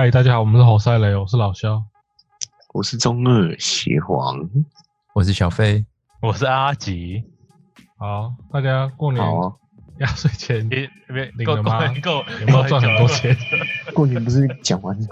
[0.00, 1.84] 嗨，大家好，我们是好赛雷，我是老肖。
[2.72, 4.34] 我是中二邪皇，
[5.12, 5.84] 我是小飞，
[6.22, 7.22] 我是阿吉。
[7.98, 9.52] 好，大家过年好啊，
[9.98, 11.94] 压岁钱别别够够领了吗？
[12.02, 13.36] 够，有没有赚很多钱？
[13.92, 15.06] 过年不是讲完了？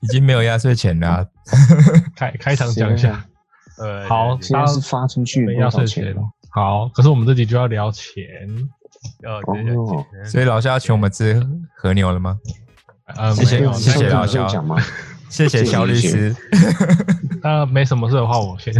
[0.00, 1.26] 已经没有压岁钱了啊、
[2.16, 3.22] 开开场讲一下，
[3.76, 6.16] 呃，好现在是发出去没多少压岁钱。
[6.52, 8.24] 好，可是我们这集就要聊钱，
[9.24, 11.38] 哦，对对哦对所以老肖要请我们吃
[11.76, 12.38] 和牛了吗？
[13.06, 14.48] 呃，谢谢谢谢老肖？
[15.28, 16.34] 谢谢肖律师。
[17.42, 18.72] 那没什么事的话，我先。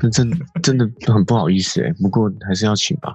[0.00, 0.30] 这真
[0.62, 3.14] 真的很不好意思哎，不过还是要请吧。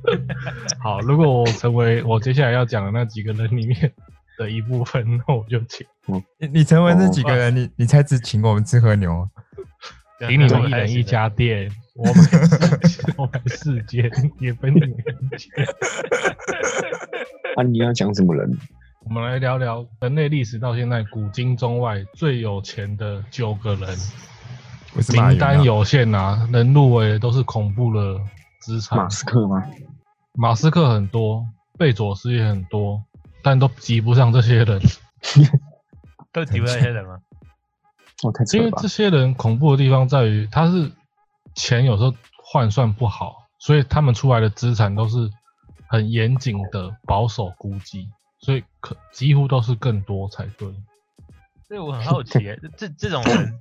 [0.82, 3.92] 好，如果我成为我接下来要讲的那几个人里面
[4.38, 5.86] 的一部分，那我就请
[6.38, 9.28] 你你成为那几个人，你你才只请我们吃和牛
[10.20, 12.14] 请你们一人一家店，我们
[13.16, 15.50] 我们世间，也分你们一间。
[17.56, 18.58] 啊，你要讲什么人？
[19.08, 23.96] 我们来聊聊人类历史到现在古今中外最有钱的九个人，
[25.12, 28.20] 名单有限啊，能入围的都是恐怖的
[28.60, 28.98] 资产。
[28.98, 29.62] 马斯克吗？
[30.32, 31.46] 马斯克很多，
[31.78, 33.00] 贝佐斯也很多，
[33.44, 34.82] 但都及不上这些人，
[36.32, 37.16] 都提不上这些人吗？
[38.54, 38.88] 因为这！
[38.88, 40.90] 些人恐怖的地方在于，他是
[41.54, 42.12] 钱有时候
[42.42, 45.30] 换算不好，所以他们出来的资产都是
[45.86, 48.08] 很严谨的保守估计，
[48.46, 50.68] 所以可几乎都是更多才对。
[51.66, 53.52] 所以我很好奇耶，这这种人，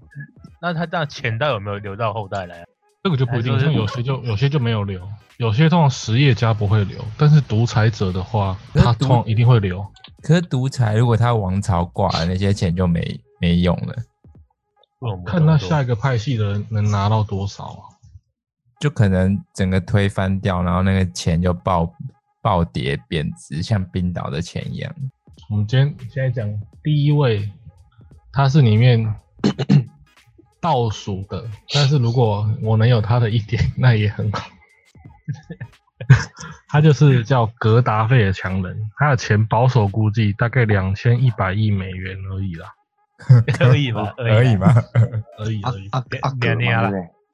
[0.61, 2.65] 那他这样钱到底有没有留到后代来啊？
[3.03, 5.01] 这个就不一定，像有些就有些就没有留，
[5.37, 9.83] 有些通常实业家不会留，但是独裁者的话，他通常一定会留。
[10.21, 13.95] 可是独裁，如果他王朝挂了，那些钱就没没用了，
[15.25, 17.81] 看那这么下一个派系的人能拿到多少啊？
[18.79, 21.91] 就可能整个推翻掉，然后那个钱就暴
[22.45, 24.95] 暴跌贬值，像冰岛的钱一样。
[25.49, 26.47] 我们今天现在讲
[26.83, 27.49] 第一位，
[28.31, 29.15] 他是里面
[30.61, 34.45] 倒数的，但是如果我能有他的一点，那也很好。
[36.69, 42.71] 他就是叫格达费的强人，他的钱保守估计大概两千一百亿美元而已啦，
[43.57, 44.67] 多而已吧，而已吧。
[44.67, 44.83] 吗？
[44.93, 45.89] 阿而已而已。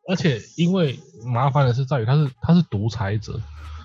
[0.07, 3.37] 而且因为麻烦的是在于他是他是独裁者，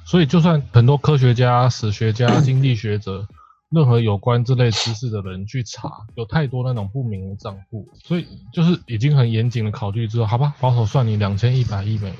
[0.07, 3.27] 所以就算很多科学家、史学家、经济学者，
[3.71, 12.17] 任何有关这类知识的人去查，有太多那种不明的账户，所以就是已经很严谨的考虑之后，好吧，保守算你两千一百亿美元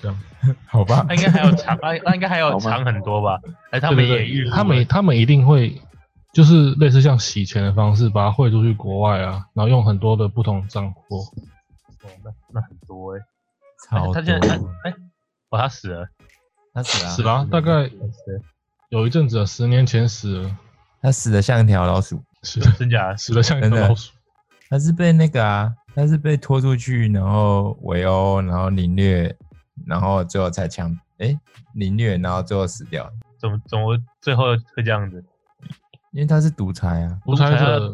[0.00, 0.18] 这样。
[0.66, 3.38] 好吧那，应该还有长，那那应该还有好吧长很多吧？
[3.70, 5.80] 哎，他们也预估了他们他们一定会
[6.32, 11.18] 就是类似像洗钱的方式，把它汇出去国外啊，然后用很多的不同的账户。
[11.18, 11.24] 哦
[12.24, 13.20] 那那很多哎。
[13.90, 14.48] 超他现在
[14.84, 14.94] 哎，
[15.50, 16.08] 哦，他死了，
[16.76, 17.90] 他死了啊，死了啊、大概，
[18.90, 20.56] 有一阵子了，十年前死了，
[21.00, 22.22] 他死的像一条老鼠。
[22.42, 23.16] 死了 真假？
[23.16, 24.12] 死的像一条老鼠。
[24.68, 29.34] 他是被那个啊，他是被拖出去，然后围殴，然后凌虐，
[29.86, 31.34] 然后最后才枪，哎，
[31.72, 33.10] 凌虐，然后最后死掉，
[33.40, 34.44] 怎么怎么最后
[34.74, 35.24] 会这样子？
[36.12, 37.90] 因为他是独裁啊，独裁者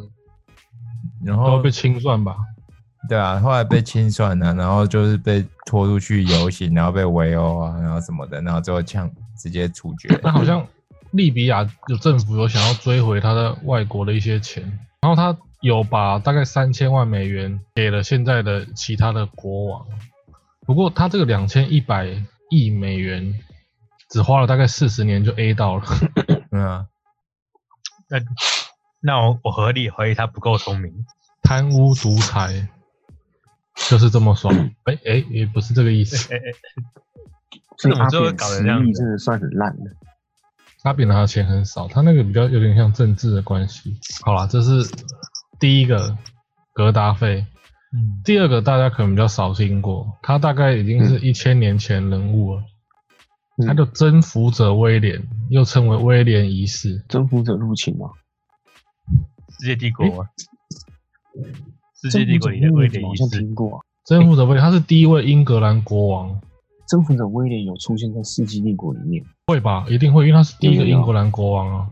[1.24, 2.36] 然后被清算吧？
[3.08, 10.08] 对啊，后来被清算了、然后就是被拖出去游行，然后被围殴啊，然后什么的，然后最后枪直接处决。
[10.22, 10.66] 那好像
[11.10, 14.62] 利比亚有政府有想要追回他的外国的一些钱，
[15.00, 19.84] 然后他有把大概三千万美元给了现在的其他的国王。
[20.64, 22.06] 不过他这个两千一百
[22.50, 23.34] 亿美元
[24.10, 25.84] 只花了大概四十年就 A 到了，
[26.52, 26.86] 嗯啊，
[28.08, 28.18] 那
[29.00, 31.04] 那我我合理怀疑他不够聪明。
[31.42, 32.68] 贪污独裁
[33.74, 34.54] 就是这么爽。
[34.84, 36.32] 哎哎、也不是这个意思。
[36.32, 36.42] 哎哎，
[37.78, 39.90] 所以阿扁实搞成这样子力真的算很烂的。
[40.82, 43.96] 他比拿的钱很少，他那个比较有点像政治的关系。
[44.24, 44.88] 好啦，这是
[45.60, 46.16] 第一个
[46.72, 47.46] 格达费。
[47.94, 52.60] 嗯，第二个大家可能比较少听过，他大概已经是一千年前人物了。
[52.62, 52.66] 嗯
[53.66, 57.04] 他的征服者威廉，又称为威廉一世。
[57.06, 58.08] 征服者入侵嘛，
[59.60, 60.26] 世界帝国吗？
[62.02, 63.80] 世界帝国里的威廉好像，听过啊。
[64.06, 66.40] 征服者威廉，他是第一位英格兰国王，
[66.88, 69.86] 征服者威廉有出现在世纪帝国里面，会吧？
[69.88, 71.86] 一定会，因为他是第一个有有有英格兰国王啊。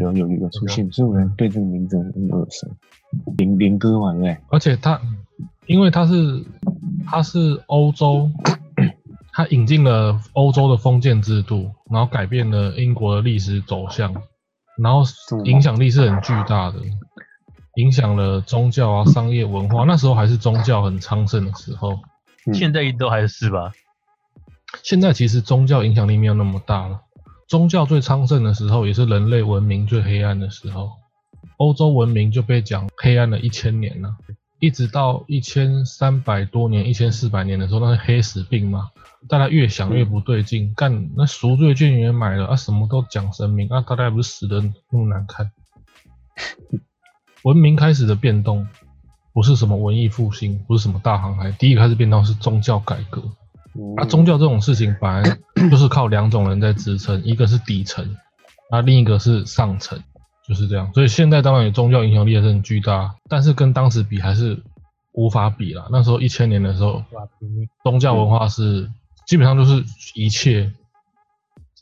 [0.00, 2.66] 有有有出现，所以我对这个名字很耳熟。
[3.36, 4.38] 林林哥嘛，对不对？
[4.48, 4.98] 而且他，
[5.66, 6.42] 因为他是
[7.04, 8.30] 他是欧洲，
[9.34, 14.14] 他引进了欧洲的封建制度，然后改变了英国的历史走向，
[14.78, 15.02] 然后
[15.44, 16.78] 影响力是很巨大的，
[17.76, 19.84] 影响了宗教啊、商业文化。
[19.84, 21.98] 那时候还是宗教很昌盛的时候，
[22.46, 23.72] 嗯现在都还是吧？
[24.82, 27.00] 现在其实宗教影响力没有那么大了。
[27.46, 30.92] 宗教最昌盛的时候，也是人类文明最黑暗的时候。
[31.58, 34.16] 欧洲文明就被讲黑暗了一千年了，
[34.58, 38.90] 一直到一千三百多年、一千四百年的时候，那是黑死病嘛。
[39.28, 44.60] 大家越想越不对劲，干那赎罪券也买了啊，什么都讲神明啊，大家不是死的
[44.90, 45.52] 那么难看。
[47.44, 48.66] 文明开始的变动，
[49.32, 53.22] 不是什么文艺复兴，不是什么大航海，第一个开始变动是宗教改革。
[53.96, 55.38] 啊，宗教这种事情本来
[55.70, 58.04] 就是靠两种人在支撑，一个是底层，
[58.70, 59.98] 啊，另一个是上层，
[60.46, 60.92] 就是这样。
[60.92, 64.62] 所以现在当然有宗教影响力也是很巨大，但是跟当时比还是
[65.12, 65.88] 无法比了。
[65.90, 67.02] 那时候一千年的时候，
[67.82, 68.90] 宗教文化是
[69.26, 69.82] 基本上就是
[70.14, 70.70] 一切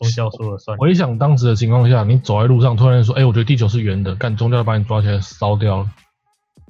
[0.01, 0.77] 宗教说了算。
[0.79, 5.91] 回想当时的情况下，你走在路上，突然说：“哎，我觉得地球是圆的。”干宗教把你抓起来烧掉了。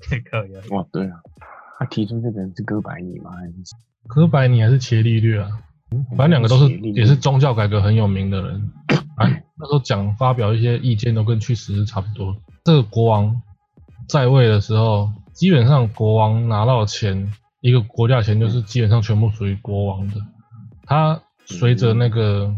[0.03, 1.21] 这个呀，哇，对啊，
[1.79, 3.31] 他提出这个人是哥白尼吗？
[3.31, 3.75] 还是？
[4.09, 5.49] 哥白尼还是伽利略啊？
[6.17, 8.71] 反正两个都是也是宗教改革很有名的人。
[9.17, 12.35] 哎， 那时候讲发表一些意见都跟去死是差不多。
[12.65, 13.43] 这个国王
[14.09, 20.15] 在位的时候，基本上国王拿到钱，一个国家钱就是基本上全部属于国王的。
[20.85, 22.55] 他随着那个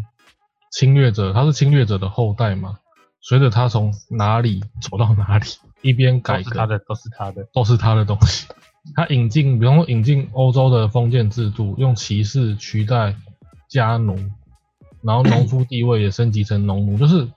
[0.72, 2.78] 侵略者，他是侵略者的后代嘛，
[3.20, 5.46] 随着他从哪里走到哪里，
[5.82, 8.48] 一边改革，他的都是他的，都是他的东西。
[8.96, 13.14] 他引进，比方说引进欧洲的封建制度，用骑士取代
[13.68, 14.16] 家奴，
[15.02, 17.28] 然后农夫地位也升级成农奴，就是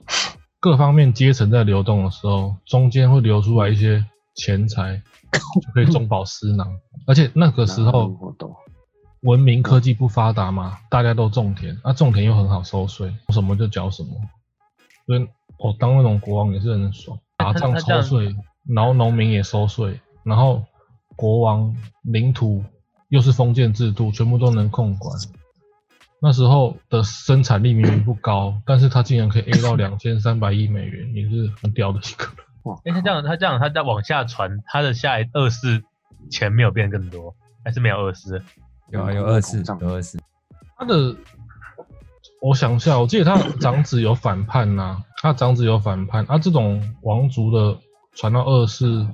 [0.58, 4.04] 各方面阶层在流动的时候，中间会流出来一些
[4.34, 5.00] 钱财，
[5.62, 6.66] 就可以中饱私囊。
[7.06, 8.08] 而且那个时候
[9.26, 14.10] 文明科技不发达嘛，大家都种田，那种田又很好收税，什么就缴什么。
[15.04, 15.28] 所以
[15.58, 18.34] 我当那种国王也是很爽， 打仗抽税，
[18.66, 20.64] 然后农民也收税，然后。
[21.18, 22.62] 国王领土
[23.08, 25.18] 又是封建制度，全部都能控管。
[26.20, 32.28] 那时候的生产力明明不高， 但是他竟然可以 A 到两千三百亿美元，也是很屌的一个。
[32.64, 32.76] 哇！
[32.84, 35.82] 哎，他这样，他这样，他在往下传，他的下一二世
[36.30, 37.34] 钱没有变更多，
[37.64, 38.42] 还是没有二世？
[38.90, 40.18] 有啊，有二世，有二世。
[40.78, 41.16] 他的，
[42.40, 46.38] 我想一下，我记得他长子有反叛呐，他长子有反叛啊。
[46.38, 47.78] 这种王族的
[48.14, 49.06] 传到二世。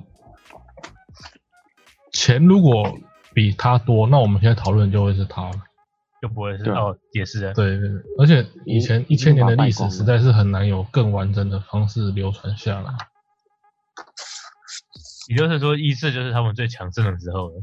[2.11, 2.95] 钱如果
[3.33, 5.53] 比他多，那我们现在讨论就会是他了，
[6.21, 12.93] 就不会是哦，也是对对，而且以前一千年的历史实在是很难有更完整的方式流传下来。
[15.29, 17.55] 也就是说，一世就是他们最强盛的时候了。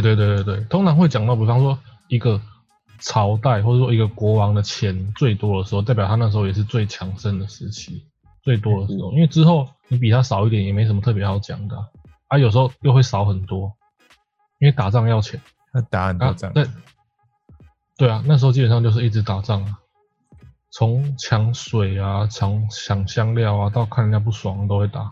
[0.00, 2.40] 对对对对对，通常会讲到，比方说一个
[2.98, 8.04] 朝代或者说一个国王的钱最多的时候，代表他那时候也是最强盛的时期，
[8.42, 9.12] 最多的时候。
[9.12, 11.76] 因为之后你比他少一点，也没什么特别好讲的。
[12.28, 13.72] 啊，有时候又会少很多。
[14.60, 15.40] 因为打仗要钱，
[15.72, 16.52] 他打很多仗。
[16.52, 16.66] 对，
[17.98, 19.78] 对啊，那时候基本上就是一直打仗啊，
[20.70, 25.10] 从抢水啊、抢抢香料啊，到看人家不爽都会打。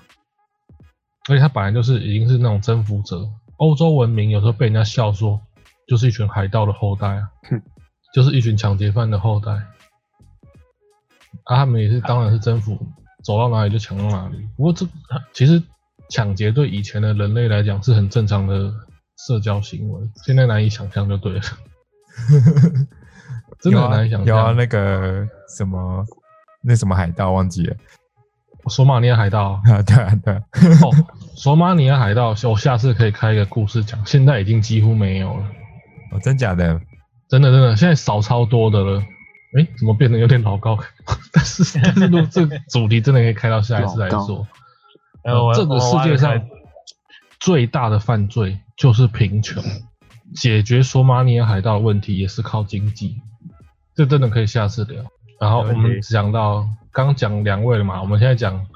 [1.29, 3.29] 而且他本来就是已经是那种征服者，
[3.63, 5.41] 欧洲文明有时候被人家笑说，
[5.87, 7.31] 就是一群海盗的后代啊，
[8.13, 9.53] 就是一群抢劫犯的后代。
[11.45, 12.77] 啊，他们也是，当然是征服，
[13.25, 14.49] 走到哪里就抢到哪里。
[14.57, 14.87] 不过这
[15.33, 15.63] 其实
[16.11, 18.73] 抢劫对以前的人类来讲是很正常的。
[19.29, 21.41] 社交行为现在难以想象就对了，
[23.61, 24.27] 真的很难以想象。
[24.27, 25.25] 有啊，那个
[25.57, 26.05] 什么，
[26.61, 27.77] 那什么海盗忘记了，
[28.69, 30.35] 索马尼亚海盗啊， 对啊对。
[30.35, 30.91] 哦，
[31.35, 35.45] 索马里亚海盗，我下次可以开一个故事讲，现在已经几乎没有了。
[36.13, 36.81] 哦，真假的？
[37.29, 39.01] 真的真的，现在少超多的了。
[39.59, 40.79] 哎，怎么变得有点老高？
[41.33, 44.47] 但 是但是，这个主题真的可以开到下一次来做。
[45.55, 46.41] 这个世界上
[47.39, 48.59] 最大的犯罪。
[48.75, 49.63] 就是贫穷，
[50.35, 53.21] 解决索马里亚海盗的问题也是靠经济，
[53.95, 55.05] 这真的可以下次聊。
[55.39, 58.67] 然后我们讲到刚讲两位了嘛，我们现在讲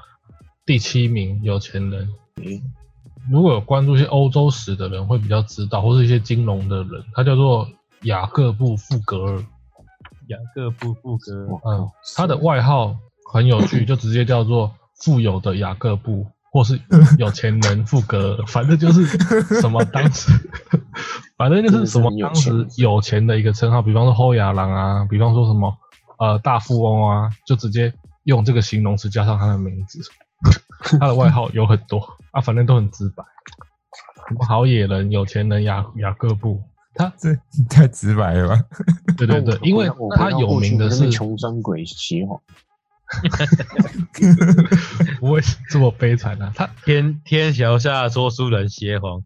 [0.65, 2.07] 第七名有钱人。
[3.29, 7.67] 如果有关注一些欧洲史的人会比较知道，或是一些金融的人，他叫做
[8.03, 9.43] 雅各布·富格尔。
[10.27, 12.95] 雅各布·富格尔，嗯，他的外号
[13.31, 14.71] 很有趣， 就直接叫做
[15.03, 16.25] 富有的雅各布。
[16.49, 16.79] 或是
[17.19, 19.05] 有钱人富格尔， 反正就是
[19.61, 20.31] 什么当时，
[21.37, 25.77] 反正就是什么当时有钱的一个称号，比方说后亚郎啊，比方说什么
[26.17, 29.99] 呃大富翁啊，就直接用这个形容词加上他的名字。
[30.99, 31.99] 他的外号有很多
[32.31, 33.23] 啊，反正都很直白，
[34.27, 36.61] 什么好野人、有钱人雅雅各布，
[36.93, 37.35] 他这
[37.69, 38.63] 太直白了吧？
[39.17, 42.39] 对对对，因为他有名的是穷酸鬼邪皇。
[45.21, 45.39] 不会
[45.69, 46.51] 这么悲惨啊！
[46.53, 49.23] 他天天桥下说书人邪皇，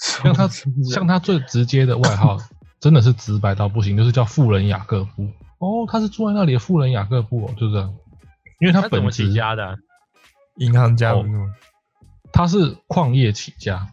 [0.00, 0.48] 像他
[0.92, 2.36] 像他最直接的外号，
[2.80, 5.30] 真的是直白到不行，就是叫富人雅各布。
[5.58, 7.94] 哦，他是住在那里的富人雅各布哦，就是这样。
[8.58, 9.78] 因为他本起家的，
[10.56, 11.54] 银行家哦不是吗？
[12.32, 13.88] 他是矿业起家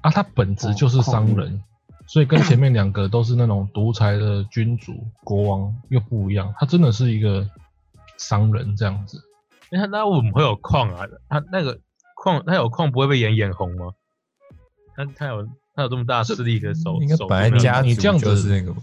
[0.00, 1.62] 啊，他本质就是商人，
[2.06, 7.48] 所以跟前面两个都是那种独裁的君主国王又不一样，他真的是一个
[8.18, 9.22] 商人这样子。
[9.70, 11.06] 那那我们会有矿啊？
[11.28, 11.80] 他那个
[12.14, 13.92] 矿，他有矿不会被眼眼红吗？
[14.96, 18.82] 他他有他有这么大势力的手，应该手没有本来家你这样子是那个吧？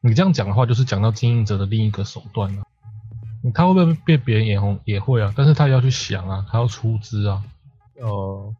[0.00, 2.62] 你这样讲的话，就是讲到经营者的另一个手段了、
[3.52, 4.78] 他会不会被别人眼红？
[4.84, 7.42] 也会啊，但是他要去想啊，他要出资啊。
[8.00, 8.54] 哦，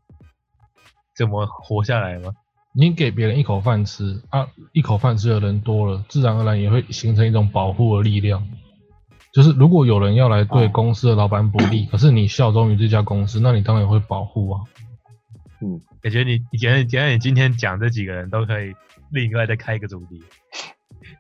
[1.17, 2.33] 怎么活下来吗？
[2.77, 8.47] 你给别人一口饭吃啊，一口饭吃的人多了，自然而然也会形成一种保护的力量。
[9.33, 14.61] 就是如果有人要来对哦公司的老板不利，可是你效忠于这家公司，那你当然会保护啊。
[15.61, 18.75] 嗯，感觉你感觉感觉得你今天讲这几个人都可以
[19.11, 20.23] 另外再开一个主题，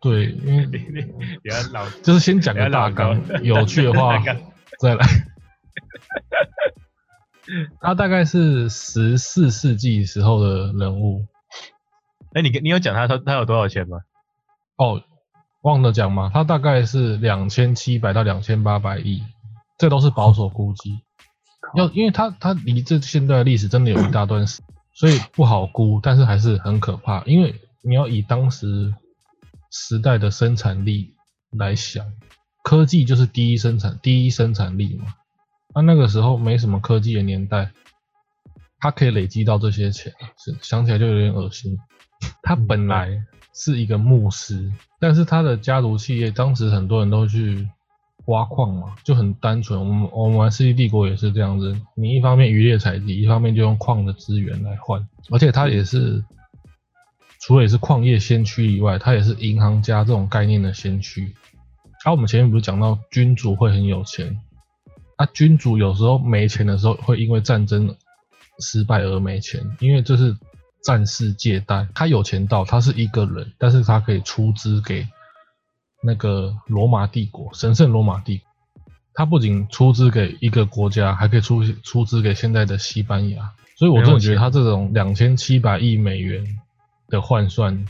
[0.05, 4.23] 对，因为 你要老 就是先讲个大纲有趣的话
[4.79, 5.07] 再来。
[7.81, 11.25] 他大概是十四世纪时候的人物
[12.35, 14.01] 哎，你你有讲他他他有多少钱吗？
[14.77, 15.03] 哦，
[15.63, 19.23] 忘了讲嘛，他大概是两千七百到两千八百亿，
[19.79, 21.01] 这都是保守估计。
[21.75, 24.61] 要因为他他离这现代的历史真的有一大段时，
[24.93, 27.23] 所以不好估，但是还是很可怕。
[27.25, 28.95] 因为你要以当时
[29.77, 31.15] 时代的生产力
[31.51, 32.07] 来想，
[32.63, 35.07] 科技就是第一生产第一生产力嘛。
[35.75, 37.73] 那那个时候没什么科技的年代，
[38.79, 41.77] 他可以累积到这些钱，是想起来就有点恶心。
[42.41, 43.21] 他本来
[43.53, 47.69] 是一个牧师，但是他的家族企业当时很多人都去
[48.27, 49.77] 挖矿嘛，就很单纯。
[49.81, 56.25] 我们我们玩《世纪帝国》也是这样子，你一方面渔猎采集，一方面就用矿的资源来换，而且他也是
[57.47, 61.35] 除了也是矿业先驱以外，他也是银行家这种概念的先驱。
[62.03, 64.41] 啊，我们前面不是讲到君主会很有钱，
[65.17, 67.95] 啊，君主有时候没钱的时候会因为战争
[68.61, 70.35] 失败而没钱，因为这是
[70.83, 75.07] 战事借贷，他有钱到他是一个人，但是他可以出资给
[76.03, 78.47] 那个罗马帝国，神圣罗马帝国。
[79.13, 83.53] 他不仅出资给一个国家，还可以出出资给现在的西班牙。
[83.77, 86.43] 所以我真的觉得他这种两千七百亿美元
[87.15, 87.85] 的换算，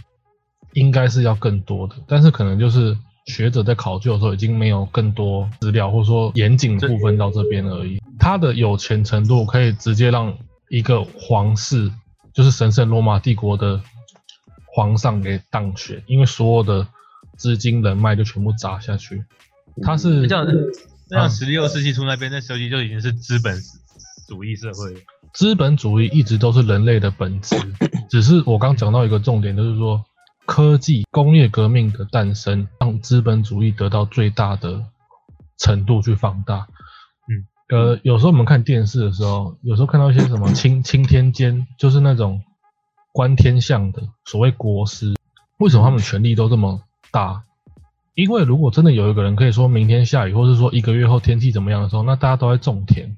[0.74, 8.00] 应该是要更多的，但是可能就是学者在考究的时候已经没有更多资料，或者说严谨的部分到这边而已。
[8.18, 10.36] 他的有钱程度可以直接让
[10.68, 11.90] 一个皇室，
[12.32, 13.80] 就是神圣罗马帝国的
[14.66, 16.86] 皇上给当选，因为所有的
[17.36, 19.24] 资金人脉就全部砸下去。
[19.82, 20.46] 他是这样
[21.10, 23.58] 那啊样十六世纪初那边那时候就已经是资本
[24.28, 25.00] 主义社会了。
[25.34, 27.56] 资本主义一直都是人类的本质，
[28.08, 30.04] 只是我刚讲到一个重点，就是说
[30.46, 34.84] 科技工业革命的诞生，让资本主义得到最大的
[35.58, 36.68] 程度去放大。
[37.26, 42.40] 嗯，呃，有时候我们看电视的时候，有时候看到一些什么青青天监，就是那种
[43.12, 45.16] 观天象的所谓国师，
[45.58, 47.42] 为什么他们权力都这么大？
[48.14, 53.16] 因为如果真的有一个人可以说明天下雨，或是说一个月后天气怎么样的时候，那大家都在种田。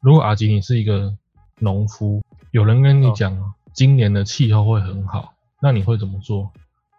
[0.00, 1.14] 如果阿吉你是一个
[1.62, 6.50] 农夫，有人跟你哦讲今年的气候会很好，那你会怎么做？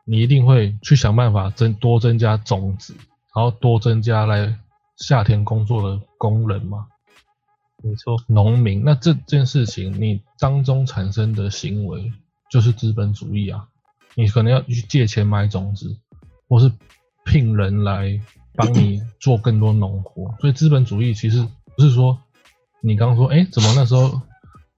[0.06, 2.96] 你一定会去想办法增多增加种子，
[3.36, 4.58] 然后多增加来
[4.98, 6.88] 夏天工作的工人嘛，
[7.84, 8.84] 没错，农民。
[8.84, 12.12] 那这件事情你当中产生的行为
[12.50, 13.68] 就是资本主义啊，
[14.16, 15.98] 你可能要去借钱买种子，
[16.48, 16.72] 或是
[17.26, 18.20] 聘人来
[18.56, 20.36] 帮你 做更多农活。
[20.40, 22.18] 所以资本主义其实不是说
[22.82, 24.22] 你刚刚说，哎、怎么那时候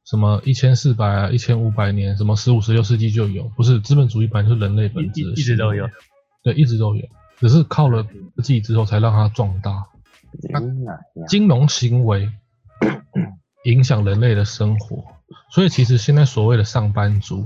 [0.05, 3.43] 什么一千四百啊、一千五百年，什么十五、十六世纪就有？
[3.55, 5.89] 不是，资本主义本来就是人类本质一一直都有
[6.43, 7.03] 对，一直都有，
[7.39, 9.83] 只是靠了科技之后才让它壮大。
[11.27, 12.29] 金融行为
[13.65, 15.03] 影响人类的生活，
[15.49, 17.45] 所以其实现在所谓的上班族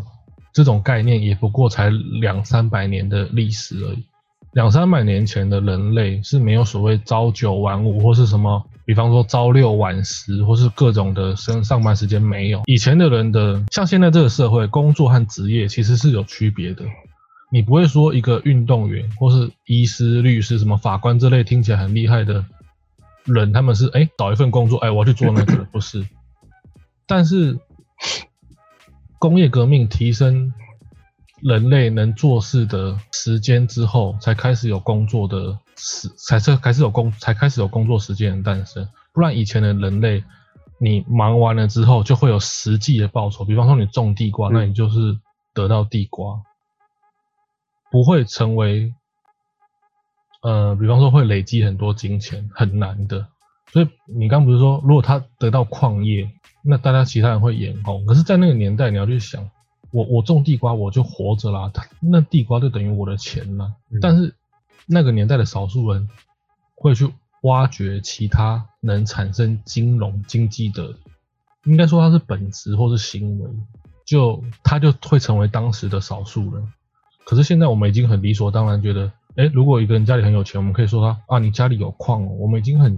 [0.52, 4.06] 这种概念，也不过才两三百年的历史而已。
[4.54, 12.64] 两三百年前的人类是没有所谓朝九晚五或是什么，比方说朝六晚十，或是各种的上上班时间没有。
[12.66, 16.84] 以前的人的，像现在这个社会，工作和职业其实是有区别的。
[17.52, 22.44] 你不会说一个运动员或是医师、律师、什么法官这类听起来很厉害的
[23.26, 26.04] 人，他们是哎、找一份工作，哎、我要去做那个，不是。
[27.06, 27.60] 但是
[29.20, 30.52] 工业革命提升
[31.44, 38.88] 人类能做事的时间之后，才开始有工作的时，才是开始有工，才开始有工作时间的诞生。
[39.14, 40.24] 不然以前的人类，
[40.80, 45.18] 你忙完了之后就会有实际的报酬，比方说你种地瓜，那你就是
[45.54, 46.42] 得到地瓜，
[47.92, 48.94] 不会成为
[50.42, 53.28] 呃，比方说会累积很多金钱，很难的。
[53.72, 56.32] 所以你刚不是说，如果他得到矿业，
[56.64, 58.06] 那大家其他人会眼红。
[58.06, 59.50] 可是，在那个年代，你要去想，
[59.92, 63.74] 我我种地瓜我就活着啦，他那地瓜就等于我的钱啦。
[63.92, 64.34] 嗯但是
[64.86, 66.08] 那个年代的少数人
[66.76, 67.12] 会去
[67.44, 70.96] 挖掘其他能产生金融经济的，
[71.66, 73.50] 应该说它是本质或是行为，
[74.06, 76.74] 就他就会成为当时的少数人。
[77.26, 82.98] 可是现在我们已经很理所当然觉得，哎，如果一个人家里很有钱，我们可以说他啊，你家里有矿哦，我们已经很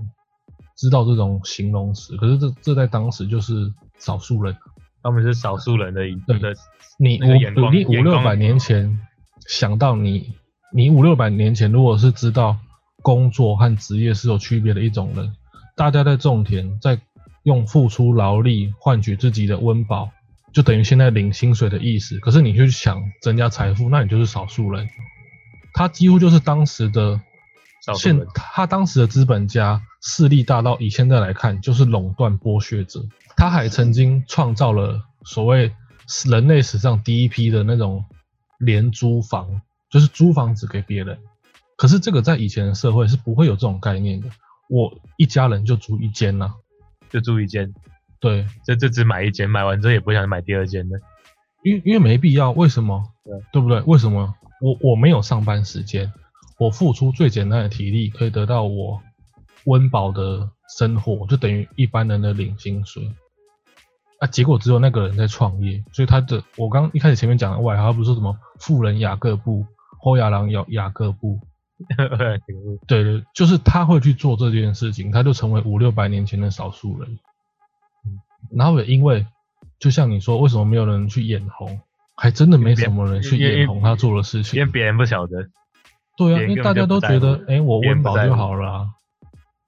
[0.77, 2.15] 知道这种形容词。
[2.15, 4.55] 可是这这在当时就是少数人，
[5.03, 6.53] 他们是少数人的一对的，
[6.97, 8.99] 你五你五六百年前
[9.45, 10.33] 想到你，
[10.73, 12.57] 你五六百年前如果是知道
[13.01, 15.35] 工作和职业是有区别的一种人，
[15.75, 16.99] 大家在种田，在
[17.43, 20.09] 用付出劳力换取自己的温饱，
[20.53, 22.19] 就等于现在领薪水的意思。
[22.19, 24.87] 可是你去想增加财富，那你就是少数人。
[25.73, 27.19] 他几乎就是当时的
[27.95, 33.03] 现他当时的资本家势力大到以现在来看就是垄断剥削者。
[33.35, 35.73] 他还曾经创造了所谓
[36.25, 38.05] 人类史上第一批的那种
[38.59, 39.61] 廉租房，
[39.91, 41.19] 就是租房子给别人。
[41.75, 44.29] 可是这个在以前的社会是不会有这种概念的。
[44.69, 46.53] 我一家人就租一间呐、
[47.09, 47.73] 就租一间，
[48.21, 50.97] 对，这这只买一间，买完之后也不想买第二间的。
[51.63, 53.03] 因为因为没必要，为什么？
[53.25, 53.81] 对对不对？
[53.81, 54.33] 为什么？
[54.61, 56.13] 我我没有上班时间，
[56.57, 59.01] 我付出最简单的体力，可以得到我
[59.65, 63.11] 温饱的生活，就等于一般人的领薪水。
[64.19, 69.65] 啊，结果只有那个人在创业，所以他的我刚一开始前面讲的外号，他不是说什么富人雅各布、
[70.01, 71.39] 后亚郎雅雅各布，
[72.87, 77.19] 对 对，就是他会去做这件事情，他就成为五六百年前的少数人。
[78.51, 79.25] 然后也因为，
[79.79, 81.79] 就像你说，为什么没有人去眼红？
[82.15, 84.71] 还真的没什么人去眼红他做的事情因为情。
[84.71, 85.47] 别人不晓得，
[86.17, 88.89] 对啊，因为大家都觉得，哎、我温饱就好了啊。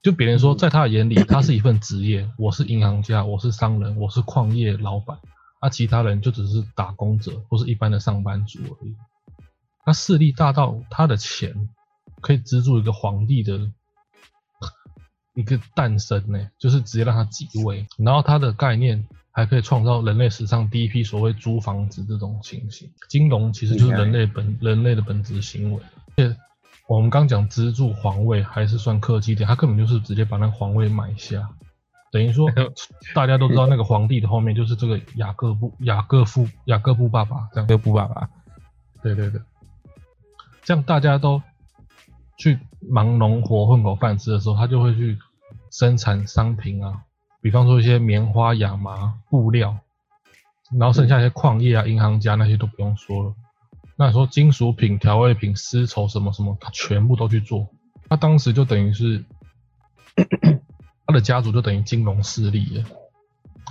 [0.02, 5.16] 就别人说，在他的眼里，他是一份职业， 我是银行家，我是商人，我是矿业老板，
[5.60, 8.94] 啊，其他人就只是打工者或是一般的上班族而已。
[9.84, 11.52] 他势力大到他的钱
[12.20, 13.70] 可以资助一个皇帝的
[15.34, 22.90] 一个诞生呢，就是直接让他即位，然后他的概念还可以创造人类史上第一批所谓租房子这种情形。
[23.08, 25.82] 金融其实就是人类本人类的本质行为，
[26.16, 26.36] 而且
[26.86, 31.48] 我们刚讲资助皇位还是算客气一点，他根本就是直接把那个皇位买下，
[32.12, 32.48] 等于说
[33.12, 37.66] 大家都知道那个皇帝的后面就是这个雅各布雅各夫雅各布爸爸这样。
[37.66, 38.30] 哥布爸爸，
[39.02, 39.40] 对对对，
[40.64, 41.42] 这样大家都
[42.36, 45.18] 去忙农活混口饭吃的时候，他就会去
[45.70, 47.02] 生产商品啊，
[47.40, 49.78] 比方说一些棉花、亚麻、布料，
[50.78, 53.34] 然后剩下一些矿业啊、银行家那些都不用说了。
[53.96, 57.68] 那你说金属品、调味品、丝绸什么什么，他全部都去做。
[58.08, 59.24] 他当时就等于是
[61.06, 62.84] 他的家族就等于金融势力了。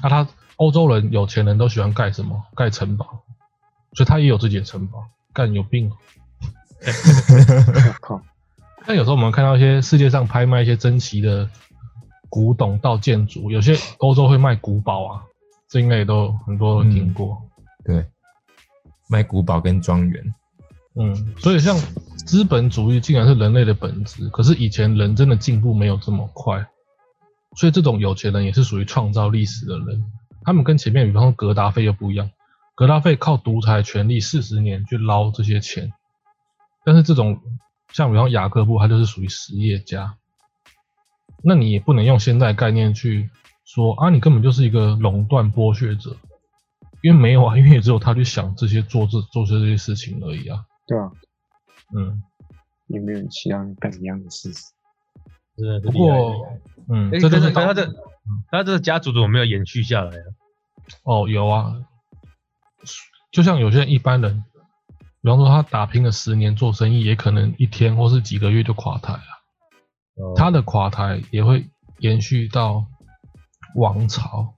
[0.02, 2.44] 那他欧洲人有钱人都喜欢盖什么？
[2.56, 3.24] 盖城堡，
[3.94, 5.04] 所以他也有自己的城堡。
[5.34, 5.92] 干有病！
[6.86, 8.22] 我 靠，
[8.86, 11.50] 但有时候我们看到一些世界上拍卖一些珍奇的
[12.30, 15.22] 古董到建筑，有些欧洲会卖古堡啊，
[15.70, 17.42] 这应该也都很多人听过。
[17.86, 18.06] 对，
[19.10, 20.36] 卖古堡跟庄园，
[20.96, 21.78] 嗯，所以像
[22.26, 26.66] 资本主义竟然是人类的本质，可是以前人真的进步没有这么快，
[27.56, 30.04] 所以这种有钱人也是属于创造历史的人。
[30.46, 32.30] 他们跟前面比方说格达费又不一样，
[32.76, 35.94] 格达费靠独裁权力四十年去捞这些钱，
[36.86, 37.40] 但是这种
[37.92, 40.16] 像比方雅各布，他就是属于实业家。
[41.44, 43.30] 那你也不能用现在概念去
[43.66, 46.16] 说啊，你根本就是一个垄断剥削者，
[47.02, 50.66] 因为没有啊，因为也只有他去想这些做这做这些事情而已啊。
[50.88, 51.12] 对啊，
[51.96, 52.24] 嗯，
[52.88, 54.52] 有没有人其他人干一样的事
[55.84, 56.48] 不过，
[56.90, 57.94] 嗯，哎这就是他的
[58.50, 60.26] 他这个家族怎么没有延续下来啊？
[61.04, 61.76] 哦，有啊，
[63.32, 64.44] 就像有些人一般人，
[65.24, 69.20] 比方说他打拼了十年做生意，也可能一天或是几个月就垮台了。
[70.16, 71.66] 哦他的垮台也会
[72.00, 72.86] 延续到
[73.76, 74.54] 王朝，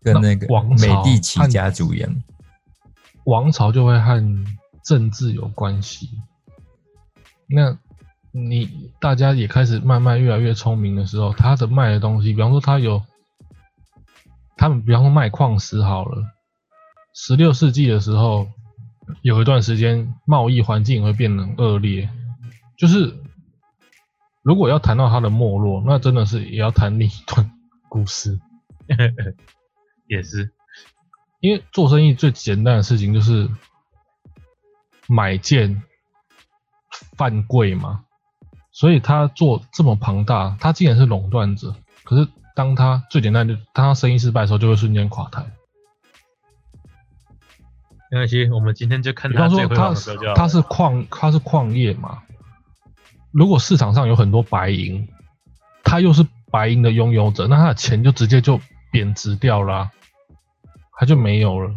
[0.00, 2.22] 跟那个那王美朝第奇和家族一样。
[3.24, 4.22] 王朝就会和
[4.84, 6.08] 政治有关系。
[7.48, 7.76] 那
[8.30, 13.02] 你大家也开始慢慢越来越聪明的时候，他的卖的东西，比方说他有，
[14.56, 16.22] 他们比方说卖矿石好了，
[17.12, 18.46] 十六世纪的时候，
[19.22, 22.08] 有一段时间贸易环境会变得恶劣，
[22.76, 23.14] 就是
[24.42, 27.50] 如果要谈到它的没落，那真的是也要谈另一段
[27.88, 28.40] 故事。
[30.06, 30.52] 也是，
[31.40, 33.48] 因为做生意最简单的事情就是
[35.06, 35.82] 买贱
[37.16, 38.04] 犯贵嘛，
[38.70, 45.46] 所以他做这么庞大，他既然是垄断者，可是当他最简单的，当他生意失败的时候，就会瞬间垮台。
[48.14, 50.34] 没关系，我们今天就看他比方说最辉煌他的时候就好了。
[50.34, 52.22] 他是矿他是矿业嘛，
[53.32, 55.08] 如果市场上有很多白银，
[55.82, 58.60] 他又是白银的拥有者，那他的钱就直接就
[58.92, 59.90] 贬值掉了啊、
[60.92, 61.74] 他就没有了。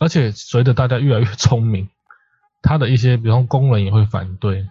[0.00, 1.90] 而且随着大家越来越聪明，
[2.62, 4.66] 他的一些，比方工人也会反对。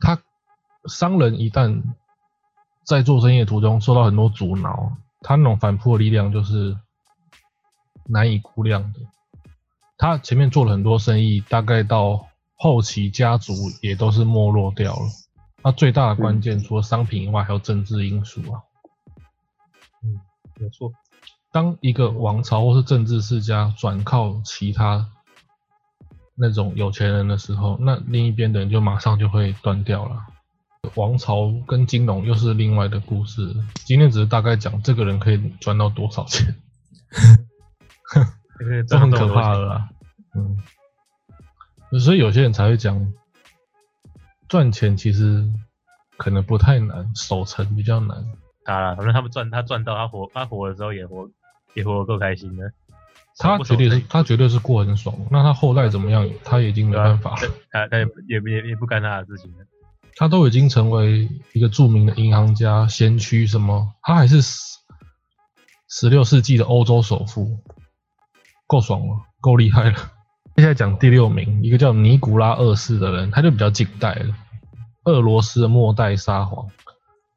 [0.00, 0.20] 他
[0.86, 1.82] 商人一旦
[2.84, 6.76] 在做生意的途中受到很多阻挠，他那种反扑的力量就是
[8.08, 9.00] 难以估量的。
[9.98, 15.06] 他前面做了很多生意，大概到后期家族也都是没落掉了。
[15.62, 18.62] 那最大的关键，除了商品以外，还有政治因素啊。
[20.02, 20.20] 嗯
[20.58, 20.92] 没错，
[21.52, 25.08] 当一个王朝或是政治世家转靠其他
[26.34, 30.26] 那种有钱人的时候，那另一边的人就马上就会断掉了。
[30.96, 33.54] 王朝跟金融又是另外的故事。
[33.84, 36.54] 今天只是大概讲这个人可以赚到多少钱，
[38.58, 39.88] 这 个这很可怕的啦。
[40.34, 40.56] 嗯，
[41.98, 43.12] 所以有些人才会讲，
[44.48, 45.48] 赚钱其实
[46.16, 48.24] 可能不太难，守成比较难。
[48.64, 51.28] 他啦，反正他们赚，他赚到他活，他活的时候也活，
[51.74, 52.72] 也活得够开心的。
[53.38, 55.16] 他绝对是，他绝对是过很爽。
[55.30, 57.48] 那他后代怎么样，他已经没办法了。
[57.70, 59.64] 他他也也不也也不干他的事情了。
[60.16, 63.94] 他都已经成为一个著名的银行家、先驱，什么？
[64.02, 64.78] 他还是十
[65.88, 67.58] 十六世纪的欧洲首富，
[68.66, 69.96] 够爽了，够厉害了。
[70.56, 74.34] 接下来讲第六名，一个叫尼古拉二世的人，他就比较近代了，
[75.04, 76.68] 俄罗斯的末代沙皇。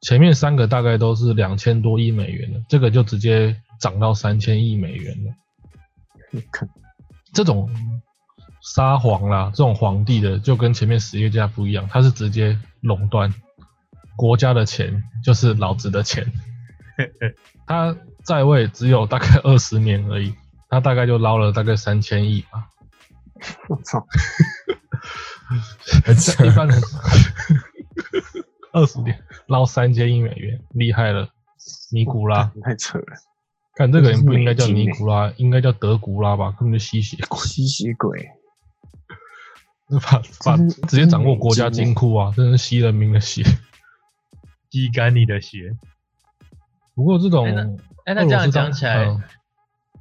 [0.02, 6.42] 前面三个大概都是两千多亿美元的，这个就直接涨到三千亿美元了。
[6.52, 6.68] 看
[7.32, 7.68] 这种
[8.60, 13.32] 沙皇啦，这种皇帝的，就跟前面实业家不一样，他是直接垄断
[14.16, 16.30] 国家的钱，就是老子的钱。
[17.66, 20.34] 他在位只有大概二十年而已，
[20.68, 22.68] 他大概就捞了大概三千亿吧。
[23.68, 24.06] 我操，
[26.44, 26.80] 一般人
[28.72, 31.28] 二十年捞三千亿美元，厉害了，
[31.92, 32.50] 尼古拉。
[32.62, 33.16] 太扯了，
[33.74, 36.50] 看这个人不应该叫尼古拉，应该叫德古拉吧？
[36.58, 37.38] 根本就吸血鬼。
[37.46, 38.30] 吸血鬼，
[40.02, 40.56] 把把
[40.88, 43.44] 直接掌握国家金金库啊，真是吸人民的血。
[44.70, 45.76] 吸干你的血。
[46.94, 47.46] 不过这种
[48.04, 49.22] 哎那这样讲起来，嗯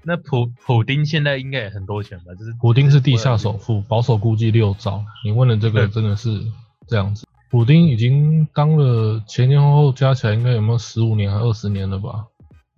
[0.05, 2.33] 那普普丁现在应该也很多钱吧？
[2.37, 5.03] 就是普丁是地下首富，保守估计六兆。
[5.23, 6.39] 你问的这个真的是
[6.87, 7.27] 这样子。
[7.49, 12.27] 普丁已经当了前前后后加起来应该有没有十五年还二十年了吧？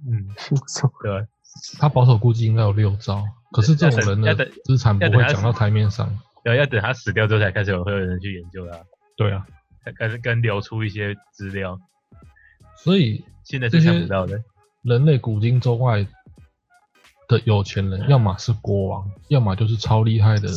[0.08, 1.26] 嗯，我操，对，
[1.80, 3.24] 他保守估计应该有六兆。
[3.52, 6.18] 可是这种人的资产不会讲到台面上。
[6.44, 8.80] 对，要等他死掉之后才开始有会有人去研究他，
[9.18, 9.46] 对啊，
[9.84, 11.78] 才开始跟流出一些资料，
[12.84, 14.40] 所以现在是想不到的。
[14.84, 16.06] 人类古今中外
[17.28, 20.48] 的有钱人，要么是国王，要么就是超厉害的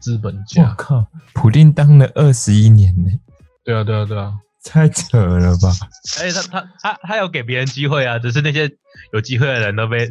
[0.00, 0.74] 资本家我家。
[0.74, 3.10] 靠，普丁当了二十一年呢，
[3.64, 4.34] 对啊，对啊，对啊。
[4.66, 5.68] 太扯了吧？
[6.22, 8.70] 而且他他他他有给别人机会啊，只是那些
[9.12, 10.10] 有机会的人都被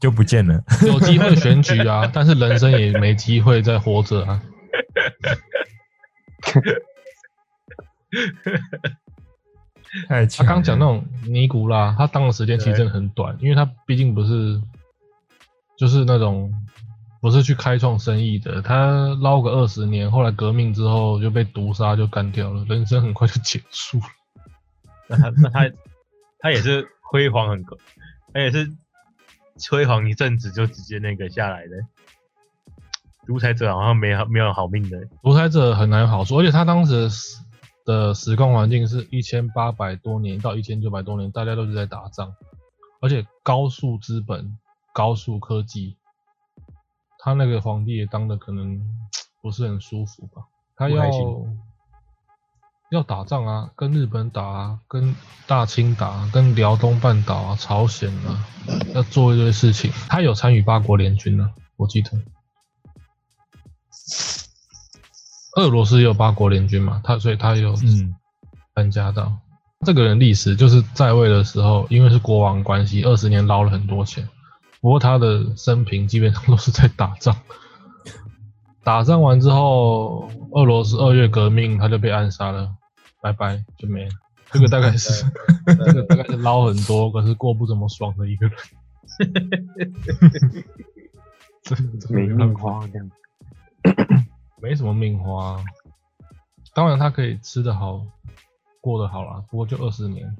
[0.00, 0.64] 就不见了。
[0.86, 4.42] 有机会选举啊， 但是人生也没机会再活着啊。
[10.08, 10.48] 太强了。
[10.48, 14.58] 他刚讲那种尼古拉，他当的时间其实真的很短，因为他毕竟不是
[15.78, 16.52] 就是那种
[17.20, 24.06] 不是去开创生意的，他捞个二十年，后来革命之后就被毒杀就干掉了，人生很快就结束了。
[25.08, 25.70] 那他那他
[26.38, 27.76] 他也是辉煌很够，
[28.32, 28.70] 他也是
[29.70, 31.72] 辉煌一阵子就直接那个下来的。
[33.26, 37.08] 独裁者好像没有没有好命的，独裁者很难有好处，而且他当时
[37.84, 42.32] 的时空环境是一千八百多年到一千九百多年，大家都是在打仗，
[43.00, 44.56] 而且高速资本、
[44.96, 45.98] 高速科技，
[47.18, 48.80] 他那个皇帝也当的可能
[49.42, 50.46] 不是很舒服吧？
[50.74, 51.04] 他要
[52.90, 55.14] 要打仗啊，跟日本打啊，跟
[55.46, 58.42] 大清打啊，跟辽东半岛啊、朝鲜啊，
[58.94, 59.90] 要做一堆事情。
[60.08, 62.10] 他有参与八国联军呢、我记得。
[65.56, 68.16] 俄罗斯也有八国联军嘛，他所以他有嗯，
[68.74, 69.36] 参加到。
[69.84, 74.26] 这个人历史就是在位的时候，因为是国王关系，二十年捞了很多钱。
[74.80, 77.36] 不过他的生平基本上都是在打仗。
[78.84, 82.76] 打仗完之后，俄罗斯二月革命，他就被暗杀了，
[83.20, 84.10] 拜拜就没了。
[84.52, 85.24] 这个大概是
[85.66, 88.56] 这个大概是捞很多，可是过不怎么爽的一个人。
[91.62, 93.10] 这这没命花这样，
[94.62, 95.60] 没什么命花。
[96.74, 98.06] 当然，他可以吃得好，
[98.80, 100.36] 过得好啦，不过就二十年。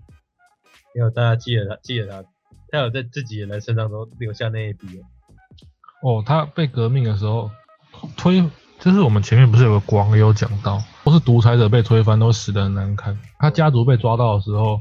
[0.95, 2.29] 没有大家记得他，记得他，
[2.71, 5.03] 他有在自己的人生当中留下那一笔哦。
[6.03, 7.51] 哦，他被革命的时候
[8.17, 8.43] 推，
[8.79, 13.19] 就是我们前面不是有个广也有讲到，都是独裁者被推翻都死的很难看。
[13.39, 14.81] 他家族被抓到的时候，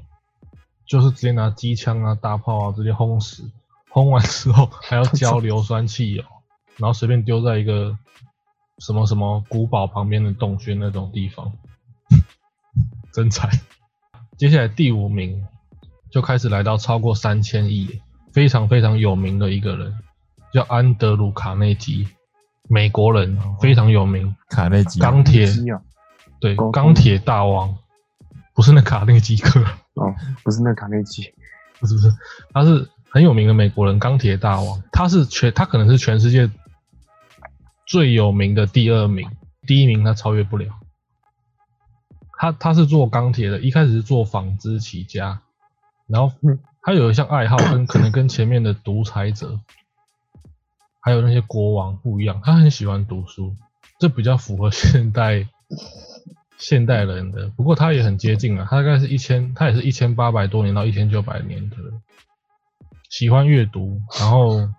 [0.86, 3.50] 就是直接拿机枪啊、大炮啊直接轰死，
[3.90, 6.24] 轰完之后还要浇 硫酸汽油，
[6.78, 7.98] 然后随便丢在一个
[8.80, 11.54] 什么什么古堡旁边的洞穴那种地方，
[13.14, 13.50] 真惨。
[14.38, 15.48] 接下来第五名
[16.16, 18.00] 就开始来到超过三千亿，
[18.32, 19.94] 非常非常有名的一个人，
[20.54, 22.08] 叫安德鲁卡内基，
[22.70, 25.46] 美国人，非常有名，卡内基钢铁
[26.40, 27.78] 对钢铁大王，
[28.54, 29.62] 不是那卡内基克，
[29.96, 31.34] 哦，不是那卡内基，
[31.82, 32.10] 不 是不是，
[32.54, 36.50] 他是很有名的美国人，钢铁大王，他是全他可能是全世界
[37.86, 39.30] 最有名的第二名，
[39.68, 40.68] 第一名他超越不了。
[42.38, 45.42] 他他是做钢铁的，一开始是做纺织起家，
[46.08, 46.36] 然后
[46.82, 49.60] 他有一项爱好跟可能跟前面的独裁者，
[51.02, 53.56] 还有那些国王不一样，他很喜欢读书，
[54.00, 55.48] 这比较符合现代
[56.58, 57.50] 现代人的。
[57.50, 61.78] 不过他也很接近啊，他大概是一千，他也是一千八百多年到一千九百年的，
[63.10, 64.70] 喜欢阅读，然后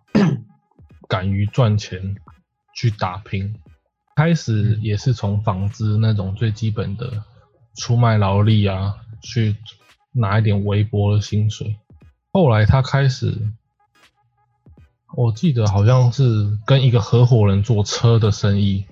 [1.08, 2.16] 敢于赚钱
[2.74, 3.54] 去打拼。
[4.14, 7.22] 开始也是从纺织那种最基本的
[7.76, 9.54] 出卖劳力啊，去
[10.16, 11.76] 拿一点微薄的薪水。
[12.32, 13.34] 后来他开始，
[15.16, 18.84] 我记得好像是跟一个合伙人做车的生意，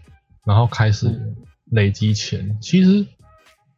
[0.44, 1.34] 然后开始
[1.64, 2.58] 累积钱。
[2.60, 3.06] 其实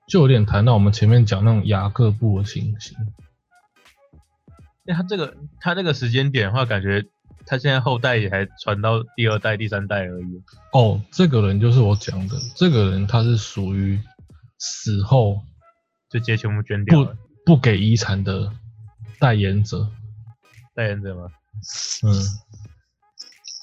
[0.06, 2.96] 就有点谈到我们前面讲那种雅各布的情形。
[4.84, 7.04] 那他这个他这个时间点的话，感觉
[7.44, 10.42] 他现在后代也还传到第二代、第三代而已。
[10.72, 14.00] 哦，这个人就是我讲的，这个人他是属于
[14.58, 15.42] 死后
[16.08, 17.16] 就直接全部捐掉了。
[17.46, 18.52] 不给遗产的
[19.20, 19.88] 代言者。
[20.74, 21.30] 代言者吗？
[22.02, 22.12] 嗯，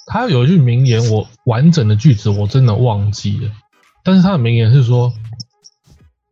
[0.08, 3.52] 他有一句名言，我完整的句子我真的忘记了，
[4.04, 5.14] 但是他的名言是说，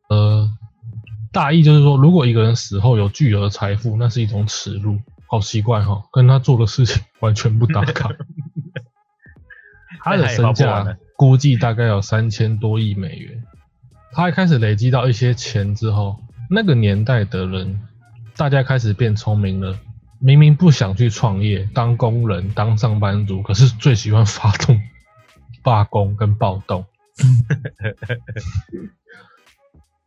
[0.10, 0.50] 呃，
[1.32, 4.98] 大意就是说，如果一个人死后有巨额财富，那是一种耻辱。
[5.28, 8.10] 好奇怪哈、跟他做的事情完全不搭嘎。
[10.04, 13.44] 他的身价估计大概有三千多亿美元。
[14.14, 16.20] 他一开始累积到一些钱之后，
[16.54, 17.80] 那个年代的人，
[18.36, 19.80] 大家开始变聪明了。
[20.20, 24.78] 明明不想去创业，当工人、当上班族，可是最喜欢发动
[25.64, 26.84] 罢工跟暴动。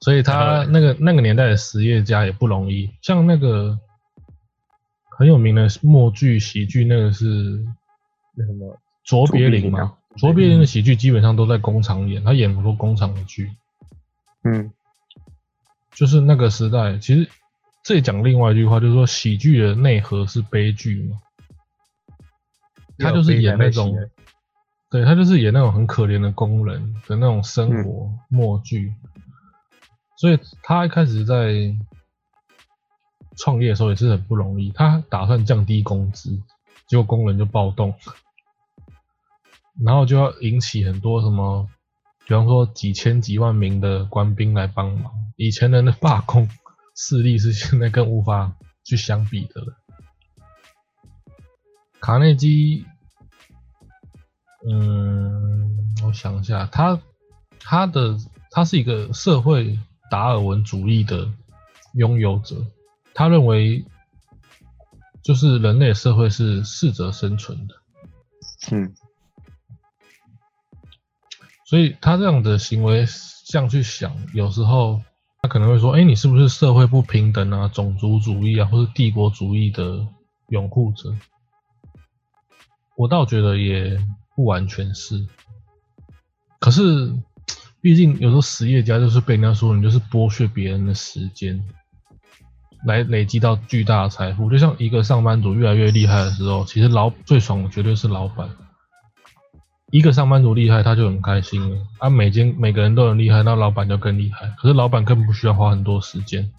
[0.00, 3.78] 所以他那个那个年代的实业家也不容易，像那个
[5.16, 7.24] 很有名的默剧喜剧，那个是
[8.36, 8.78] 那什么？
[9.02, 13.50] 卓别林嘛卓别林的喜剧基本上都在工厂演，他演很多工厂的剧。
[14.44, 14.70] 嗯，
[15.94, 17.30] 就是那个时代，其实
[17.82, 21.20] 这也讲另外一句话，就是说喜剧的内核是悲剧嘛。
[22.98, 23.92] 他就是演那种
[24.90, 28.94] 对他就是演那种很可怜的工人的那种生活默剧，
[30.16, 31.74] 所以他一开始在
[33.36, 36.40] 创业的时候也是很不容易，他打算降低工资，
[36.86, 37.92] 结果工人就暴动，
[39.84, 41.68] 然后就要引起很多什么，
[42.26, 46.48] 比方说几千几万名的官兵来帮忙，以前人的罢工
[46.96, 49.76] 势力是现在更无法去相比的了。
[52.00, 52.86] 卡内基，
[54.68, 57.00] 嗯，我想一下，他
[57.60, 58.16] 他的
[58.50, 59.78] 他是一个社会
[60.10, 61.30] 达尔文主义的
[61.94, 62.56] 拥有者，
[63.14, 63.84] 他认为
[65.22, 67.74] 就是人类社会是适者生存的，
[68.70, 68.94] 嗯，
[71.74, 73.04] 所以他这样的行为
[73.48, 75.02] 这样去想，有时候
[75.42, 80.06] 他可能会说，哎、你是不是社会不平等啊、种族主义啊，或是帝国主义的
[80.50, 81.12] 拥护者？
[82.96, 83.98] 我倒觉得也
[84.36, 85.26] 不完全是，
[86.60, 87.12] 可是
[87.80, 91.60] 毕竟有时候实业家就是被人家说你就是剥削别人的时间，
[92.86, 94.48] 来累积到巨大的财富。
[94.48, 98.48] 就像一个上班族越来越厉害的时候，其实老最爽的绝对是老板。
[99.94, 102.10] 一个上班族厉害，他就很开心了啊！
[102.10, 104.52] 每间每个人都很厉害，那老板就更厉害。
[104.58, 106.50] 可是老板更不需要花很多时间，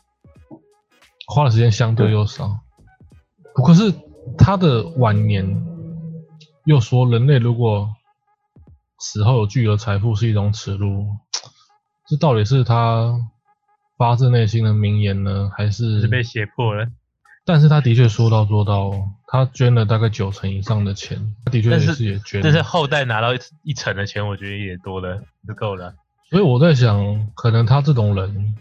[1.27, 2.59] 花的时间相对又少。
[3.53, 3.93] 不过是
[4.37, 5.45] 他的晚年
[6.63, 7.89] 又说，人类如果
[8.99, 11.05] 死后有巨额财富是一种耻辱，
[12.07, 13.19] 这到底是他
[13.97, 16.87] 发自内心的名言呢，还是是被胁迫了。
[17.45, 22.43] 但是他的确说到做到哦，他捐了大概九成以上的钱，他的确也是是也捐了。
[22.43, 25.93] 但是后代拿到一一成的钱，我觉得也多了，就够了。
[26.29, 28.55] 所以我在想，可能他这种人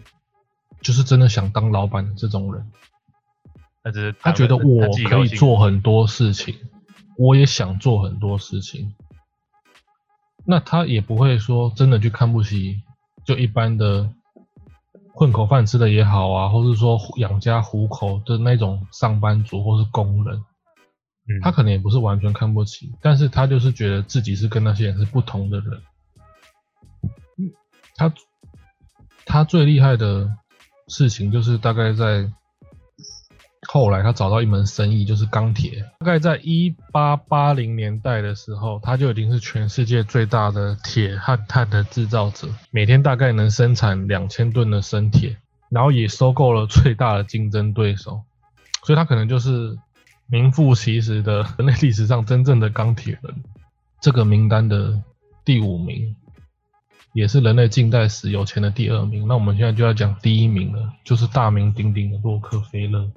[0.81, 2.71] 就是真的想当老板的这种人。
[3.83, 6.55] 他只是他觉得我可以做很多事情，
[7.17, 8.93] 我也想做很多事情。
[10.45, 12.83] 那他也不会说真的去看不起，
[13.25, 14.11] 就一般的
[15.17, 20.35] 混口饭吃的也好啊，或是说养家糊口的那种上班族或是工人，
[21.29, 25.81] 嗯，他可能也不是完全看不起，但是他就是觉得自己是跟那些人是不同的人。
[27.37, 27.51] 嗯
[27.95, 28.13] 他
[29.25, 30.29] 他最厉害的
[30.89, 32.29] 事情就是大概在
[33.67, 35.83] 后来他找到一门生意，就是钢铁。
[35.99, 45.35] 大概在一八八零年代的时候，他就已经是全世界最大的铁和碳的制造者，每天大概能生产两千吨的生铁，
[45.69, 48.21] 然后也收购了最大的竞争对手，
[48.83, 49.77] 所以他可能就是
[50.27, 53.43] 名副其实的人类历史上真正的钢铁人。
[54.01, 55.01] 这个名单的
[55.43, 56.15] 第五名，
[57.13, 59.27] 也是人类近代史有钱的第二名。
[59.27, 63.09] 那我们现在就要讲第一名了，就是大名鼎鼎的洛克菲勒。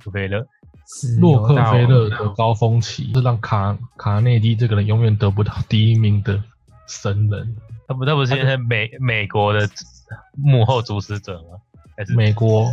[0.00, 0.46] 就飞了。
[0.86, 6.42] 是洛克菲勒的高峰期是让卡卡内基这个人永远得不到第一名的
[6.88, 7.56] 神人。
[7.86, 9.68] 他不，他不是现在美美国的
[10.36, 11.58] 幕后主使者吗？
[11.96, 12.68] 还是美国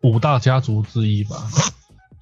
[0.00, 1.36] 五大家族之一吧。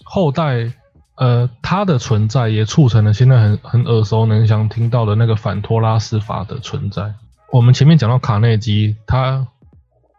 [0.04, 0.72] 后代，
[1.16, 7.14] 呃，他的存在也促成了现在很很耳熟能详听到的那个反托拉斯法的存在。
[7.52, 9.46] 我们前面讲到卡内基，他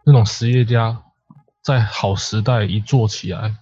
[0.06, 1.02] 那种实业家，
[1.62, 3.54] 在好时代一做起来，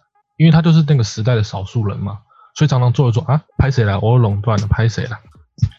[0.42, 2.18] 因为他就是那个时代的少数人嘛，
[2.54, 3.96] 所以常常做一做啊，拍谁来？
[3.98, 5.16] 我垄断了，拍谁来？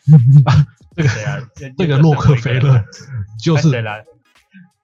[0.95, 1.37] 这个对啊，
[1.77, 2.83] 这 个洛克菲勒
[3.43, 4.05] 就是谁来？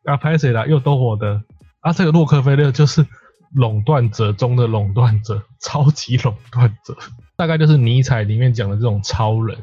[0.03, 0.65] 啊，拍谁啦？
[0.65, 1.41] 又都我的
[1.81, 1.93] 啊！
[1.93, 3.05] 这个洛克菲勒就是
[3.53, 6.97] 垄断者中的垄断者，超级垄断者，
[7.37, 9.57] 大概就是尼采里面讲的这种超人。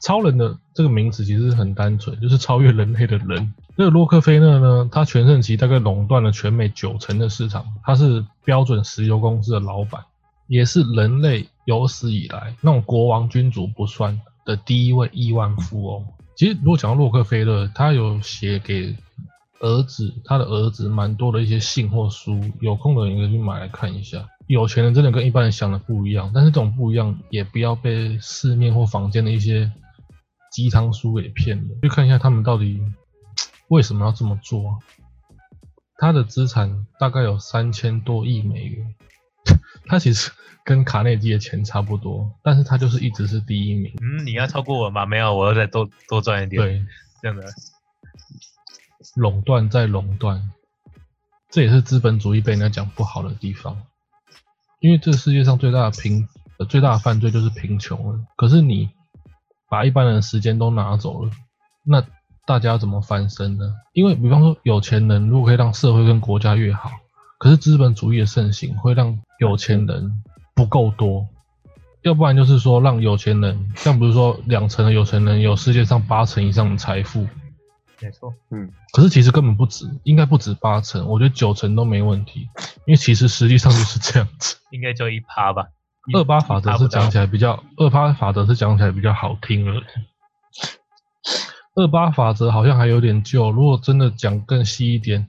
[0.00, 3.54] 超人的这个名词其实很单纯，就是超越人类的人。
[3.76, 10.02] 这个洛克菲勒呢，他全盛期大概垄断了全美九成的市场，他是标准石油公司的老板，
[10.46, 16.04] 也是人类有史以来那种国王君主不算的第一位亿万富翁。
[16.36, 18.94] 其实如果讲到洛克菲勒，他有写给
[19.60, 24.26] 儿子，他的儿子蛮多的一些信或书，有空的人可以去买来看一下。
[24.46, 29.70] 有钱人真的跟一般人想的不一样，但是这种不一样也不要被市面或坊间的一些
[30.56, 32.80] 鸡汤书给骗了，去看一下他们到底
[33.68, 34.78] 为什么要这么做啊、
[35.98, 38.94] 他的资产大概有三千多亿美元，
[39.84, 40.32] 他其实
[40.64, 43.92] 跟卡内基的钱差不多，但是他就是一直是第一名。
[44.00, 45.04] 嗯，你要超过我吗？
[45.04, 46.86] 没有，我要再多多赚一点。，对，
[47.20, 47.44] 这样的。
[49.14, 50.50] 垄断再垄断，
[51.50, 53.82] 这也是资本主义被人家讲不好的地方。
[54.80, 56.26] 因为这个世界上最大的贫、
[56.58, 58.24] 呃最大的犯罪就是贫穷了。
[58.36, 58.88] 可是你
[59.68, 61.30] 把一般人的时间都拿走了，
[61.84, 62.04] 那
[62.46, 63.74] 大家怎么翻身呢？
[63.92, 66.90] 因为比方说有钱人如果可以让社会跟国家越好，
[67.38, 70.22] 可是资本主义的盛行会让有钱人
[70.54, 71.26] 不够多，
[72.02, 77.26] 要不然就是说让有钱人，像比如说两成的有钱人有世界上八成以上的财富，
[78.00, 82.48] 没错，嗯可是其实根本不止，应该不止八成，我觉得九成都没问题，
[82.86, 84.56] 因为其实实际上就是这样子。
[84.70, 85.66] 应该就一趴吧。
[86.14, 89.82] 二八法则是讲起来比较，二八法则是讲起来比较好听了。
[91.74, 95.26] 二八法则好像还有点旧，如果真的讲更细一点，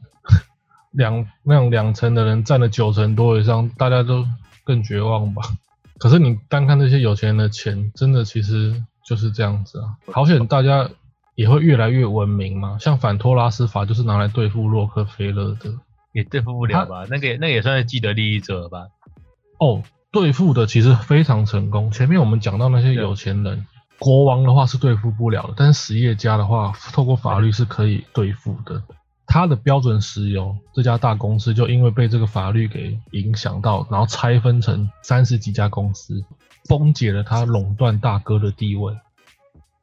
[0.92, 4.26] 两那种两成的人占了九成多以上，大家都
[4.64, 5.42] 更绝望吧。
[5.98, 9.98] 可是你单看这些有钱人的钱，真的其实就是这样子啊。
[10.14, 10.90] 好险大家
[11.36, 15.74] 也会越来越文明嘛，像反托拉斯法就是拿来对付洛克菲勒的。
[16.14, 17.06] 也对付不了吧？
[17.10, 18.88] 那个也那个也算是既得利益者吧？
[19.60, 19.84] 哦，
[20.20, 21.92] 对付的其实非常成功。
[21.92, 23.68] 前面我们讲到那些有钱人，
[24.00, 28.82] 国王的话是对付不了的，但是实业家的话，透过法律是可以对付的。
[29.28, 36.24] 他的标准石油这家大公司就因为被这个法律给影响到，然后拆分成三十几家公司，
[36.68, 38.98] 崩解了他垄断大哥的地位。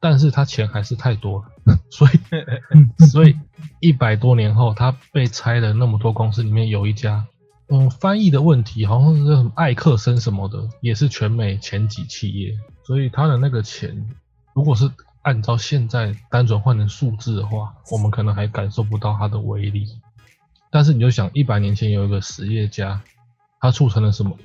[0.01, 2.11] 但是他钱还是太多了， 所以
[3.07, 3.35] 所以
[3.79, 7.25] 一百多年后，他被拆的那么多公司里面有一家，
[7.67, 14.07] 嗯，翻译的问题好像是什么艾克森什么的，也是全美前几企业，所以他的那个钱，
[14.53, 14.89] 如果是
[15.23, 19.87] 按照现在单纯换成数字的话，我们可能还感受不到它的威力。
[20.69, 23.01] 但是你就想，一百年前有一个实业家，
[23.59, 24.37] 他促成了什么？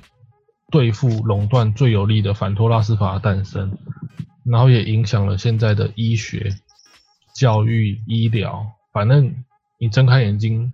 [0.71, 3.77] 对付垄断最有力的反托拉斯法的诞生，
[4.45, 6.55] 然后也影响了现在的医学、
[7.35, 8.65] 教育、医疗。
[8.93, 9.43] 反正
[9.77, 10.71] 你睁开眼睛，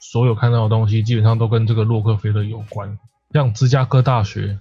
[0.00, 2.98] 所有看到的东西基本上都跟这个洛克菲勒有关。
[3.32, 4.58] 像芝加哥大学、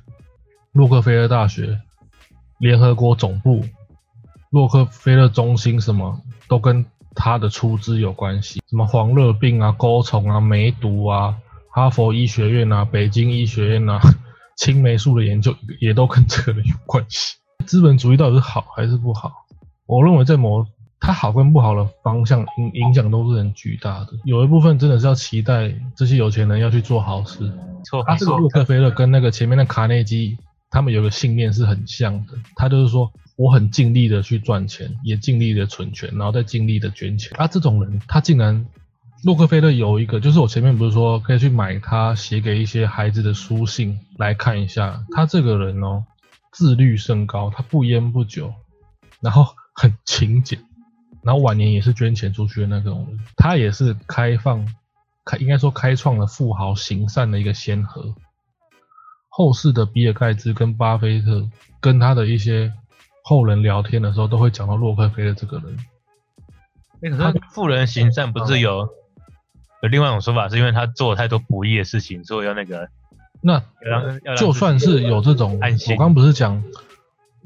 [0.72, 1.80] 洛克菲勒大学、
[2.60, 3.64] 联合国总部、
[4.50, 6.86] 洛克菲勒中心，什么都跟
[7.16, 11.38] 他的出资有关系，什么黄热病啊、钩虫啊、梅毒啊、
[11.72, 14.00] 哈佛医学院啊、北京医学院啊、
[14.58, 17.38] 青霉素的研究也都跟这个人有关系。
[17.66, 19.32] 资本主义到底是好还是不好？
[19.86, 20.66] 我认为在某
[21.00, 24.10] 它好跟不好的方向影影响都是很巨大的。
[24.26, 27.52] 有一部分真的是要期待这些有钱人要去做好事。
[27.86, 30.38] 错，他这个洛克菲勒跟那个前面的卡内基，
[30.70, 32.34] 他们有个信念是很像的。
[32.56, 37.32] 他就是说，我很尽力的去赚钱，也尽力的存钱，然后再尽力的捐钱。
[37.38, 38.66] 啊，这种人他竟然，
[39.24, 45.02] 洛克菲勒有一个，就是我前面不是说可以去买他写给一些孩子的书信来看一下。
[45.12, 46.04] 他这个人哦，
[46.52, 48.54] 自律甚高，他不烟不酒，
[49.22, 50.60] 然后很勤俭，
[51.28, 53.20] 然后晚年也是捐钱出去的那种人。
[53.36, 54.66] 他也是开放。
[55.30, 58.16] 开应该说开创了富豪行善的一个先河。
[59.28, 61.46] 后世的比尔盖茨跟巴菲特
[61.82, 62.72] 跟他的一些
[63.26, 65.78] 后人聊天的时候，都会讲到洛克菲勒这个人。
[67.02, 68.88] 那可是富人行善不是有
[69.84, 72.88] 有另外一种说法，是因为他做了太多不义的事情，所以要那个。
[73.42, 73.62] 那
[74.38, 75.60] 就算是有这种，
[75.90, 76.64] 我刚不是讲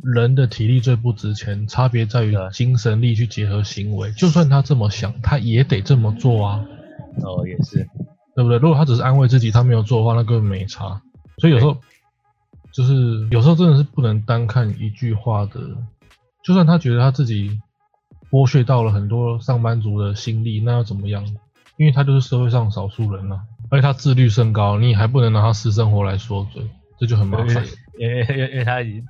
[0.03, 4.11] 人的体力最不值钱，差别在于精神力去结合行为。
[4.13, 6.65] 就算他这么想，他也得这么做啊。
[7.23, 7.87] 哦，也是，
[8.35, 8.57] 对不对？
[8.57, 11.01] 如果他只是安慰自己，他没有做的话，那根本没差。
[11.37, 11.77] 所以有时候，
[12.73, 15.59] 就是有时候真的是不能单看一句话的。
[16.43, 17.59] 就算他觉得他自己
[18.31, 21.25] 剥削到了很多上班族的心力，那又怎么样？
[21.77, 26.63] 因为他就是社会上少数人啊，而且他自律甚高，你还不能拿他私生活来说嘴，
[26.99, 27.65] 这就很麻烦。
[27.97, 29.05] 因为因为因为他已经，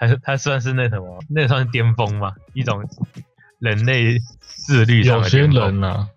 [0.00, 2.82] 他是他算是那什么，那算是巅峰嘛，一种
[3.58, 6.08] 人类自律上有些人啊。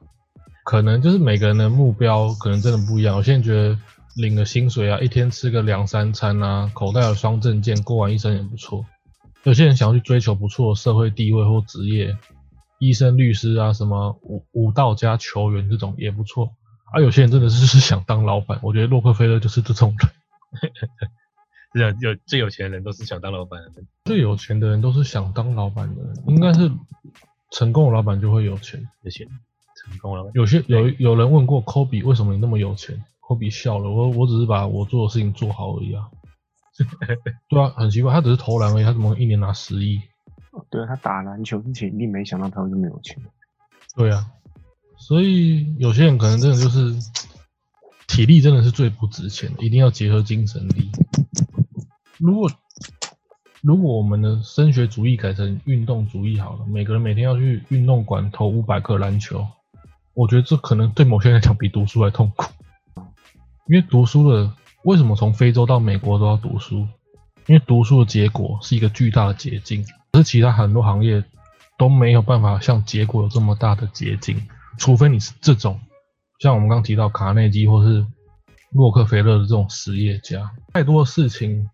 [0.64, 3.18] 可能就是每个人的目标可能真的不一样。
[3.18, 3.76] 我现在觉得
[4.16, 8.86] 领个薪水啊，一天吃个两三餐啊，口袋有双证件，过完一生也不错。
[9.44, 12.16] 有些人想要去追求不错的社会地位或职业，
[12.78, 16.52] 医生、律师啊，什么武武道家、球员这种也不错。
[16.94, 20.72] 而有些人真的是是 想当老板，我觉得洛克菲勒就是这种人。
[21.74, 23.84] 这样有最有钱的人都是想当老板的。
[24.06, 26.72] 最有钱的人都是想当老板的，应该是
[27.52, 29.28] 成功的老板就会有钱，有钱。
[29.76, 30.30] 成功了。
[30.36, 33.04] 有些有有人问过科比为什么你那么有钱？
[33.28, 36.10] 科比笑了，我我只是把我做的事情做好而已啊。
[37.50, 40.02] 对啊，很奇怪，他只是投篮而已，他怎么一年拿十亿？
[40.70, 43.18] 对啊，他打篮球之前一定没想到他会这么有钱。
[43.96, 44.28] 对啊，
[44.98, 46.94] 所以有些人可能真的就是
[48.12, 50.92] 体力真的是最不值钱的，一定要结合精神力。
[52.18, 52.52] 如果
[53.62, 59.48] 如果我们的升学主义改成运动主义好了，每个人每天要去运动馆投五百个篮球，
[60.14, 62.52] 我觉得这可能对某些人来讲比读书还痛苦。
[63.68, 64.52] 因为读书的
[64.84, 66.86] 为什么从非洲到美国都要读书？
[67.48, 71.24] 因为读书的结果是一个巨大的捷径，可是其他很多行业
[71.78, 75.80] 都没有办法像结果有这么大的捷径，除非你是这种
[76.42, 78.06] 像我们刚提到卡内基或是
[78.72, 81.70] 洛克菲勒的这种实业家，太多事情。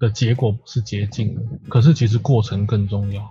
[0.00, 1.38] 的结果不是捷径，
[1.68, 3.22] 可是其实过程更重要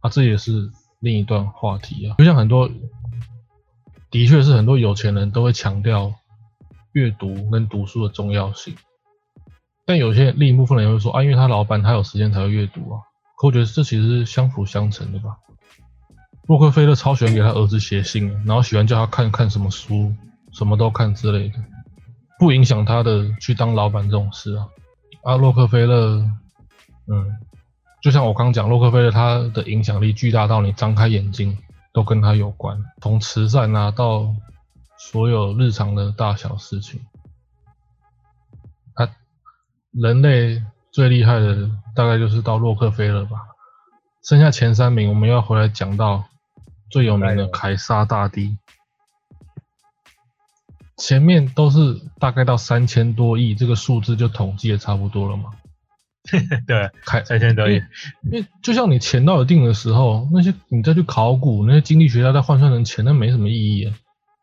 [0.00, 2.16] 啊，这也是另一段话题啊。
[2.16, 2.68] 就像很多，
[4.10, 6.12] 的确是很多有钱人都会强调
[6.92, 8.74] 阅读跟读书的重要性，
[9.84, 13.00] 但有些另一部分人会说啊，因为他老板他有时间才会阅读啊。
[13.38, 15.36] 可我觉得这其实是相辅相成的吧。
[16.46, 20.14] 洛克菲勒超喜欢给他儿子写信，然后喜欢叫他看看什么书，
[20.52, 21.58] 什么都看之类的，
[22.38, 24.68] 不影响他的去当老板这种事啊。
[25.22, 26.18] 啊，洛克菲勒，
[27.06, 27.36] 嗯，
[28.02, 31.56] 就像我刚讲，洛克菲勒他的影响力巨大到你张开眼睛
[31.94, 34.34] 都跟他有关，从慈善啊到
[34.98, 37.00] 所有日常的大小事情，
[38.94, 39.08] 他
[39.92, 43.38] 人类最厉害的大概就是到洛克菲勒吧，
[44.22, 46.24] 剩下前三名我们要回来讲到
[46.90, 48.56] 最有名的凯撒大帝。
[50.96, 55.50] 前面都是大概到三千多亿，这个数字就统计的差不多了嘛。
[56.66, 57.82] 对，开三千多亿。
[58.22, 63.92] 因为就像你钱到一定的时候，那些你再去考古，那些经济学家再换算成钱，那没什么意义。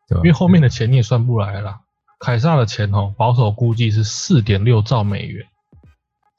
[0.08, 1.80] 对因为后面的钱你也算不来了。
[2.20, 5.46] 凯撒的钱哦，保守估计是四点六兆美元。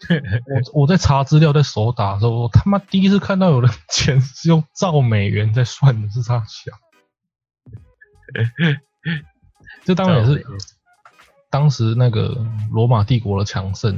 [0.73, 6.77] 我我在查资料，在手打的时候，我他妈第一次看到有人钱是用兆美元在算的，是这样想。
[9.85, 10.45] 这当然也是
[11.49, 13.95] 当时那个罗马帝国的强盛，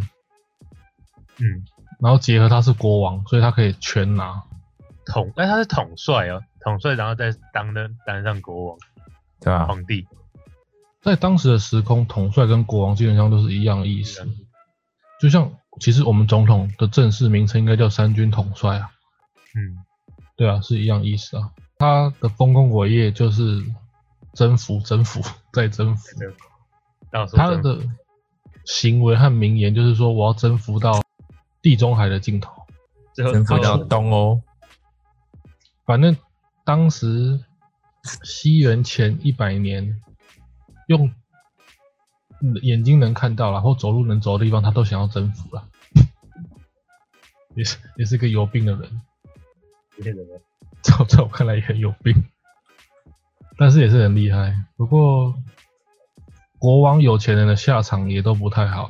[1.38, 1.64] 嗯，
[2.00, 4.44] 然后结合他是国王，所以他可以全拿
[5.06, 8.78] 统，哎，他是统帅哦，统帅，然后再当的当上国王，
[9.40, 9.68] 对吧？
[9.68, 10.06] 皇帝，
[11.02, 14.28] 在当时的时空，统帅跟国王基本上都是一样的意思，
[15.22, 18.92] 就像其实我们总统的正式名称应该叫三军统帅啊，
[19.56, 19.84] 嗯，
[20.36, 21.52] 对啊，是一样意思啊。
[21.78, 23.62] 他的丰功伟业就是
[24.34, 25.22] 征服、征服
[25.52, 26.08] 再征服。
[27.34, 27.80] 他的
[28.66, 31.04] 行为和名言就是说，我要征服到
[31.62, 32.52] 地中海的尽头。
[33.14, 34.42] 最后征服到东欧，
[35.86, 36.18] 反正
[36.66, 37.40] 当时
[38.24, 40.02] 西元前一百年，
[40.88, 41.10] 用
[42.62, 45.64] 眼睛能看到，然后走路能走的地方，他都想要征服了。
[47.56, 49.02] 也是也是个有病的人，
[49.96, 50.34] 这些人呢
[50.82, 52.26] 在我在我看来也很有病，
[53.58, 54.54] 但是也是很厉害。
[54.76, 55.34] 不过
[56.60, 58.90] 国王有钱人的下场也都不太好，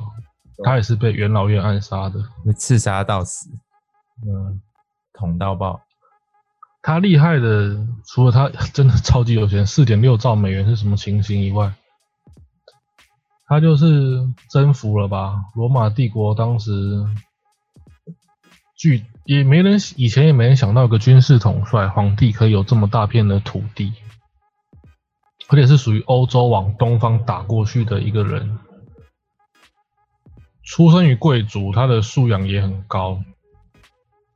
[0.64, 2.20] 他也是被元老院暗杀的。
[2.44, 3.48] 被刺杀到死，
[4.26, 4.60] 嗯，
[5.12, 5.80] 捅到爆。
[6.82, 11.72] 他厉害的，除了他真的超级有钱，四点六兆美元是什么情形以外，
[13.46, 15.44] 他就是征服了吧？
[15.54, 17.04] 罗马帝国当时，
[18.76, 23.92] 据也没人以前也没人想到，有个军事统帅皇帝可以有这么大片的土地，
[25.48, 28.58] 而且是属于欧洲往东方打过去的一个人。
[30.64, 33.22] 出生于贵族，他的素养也很高，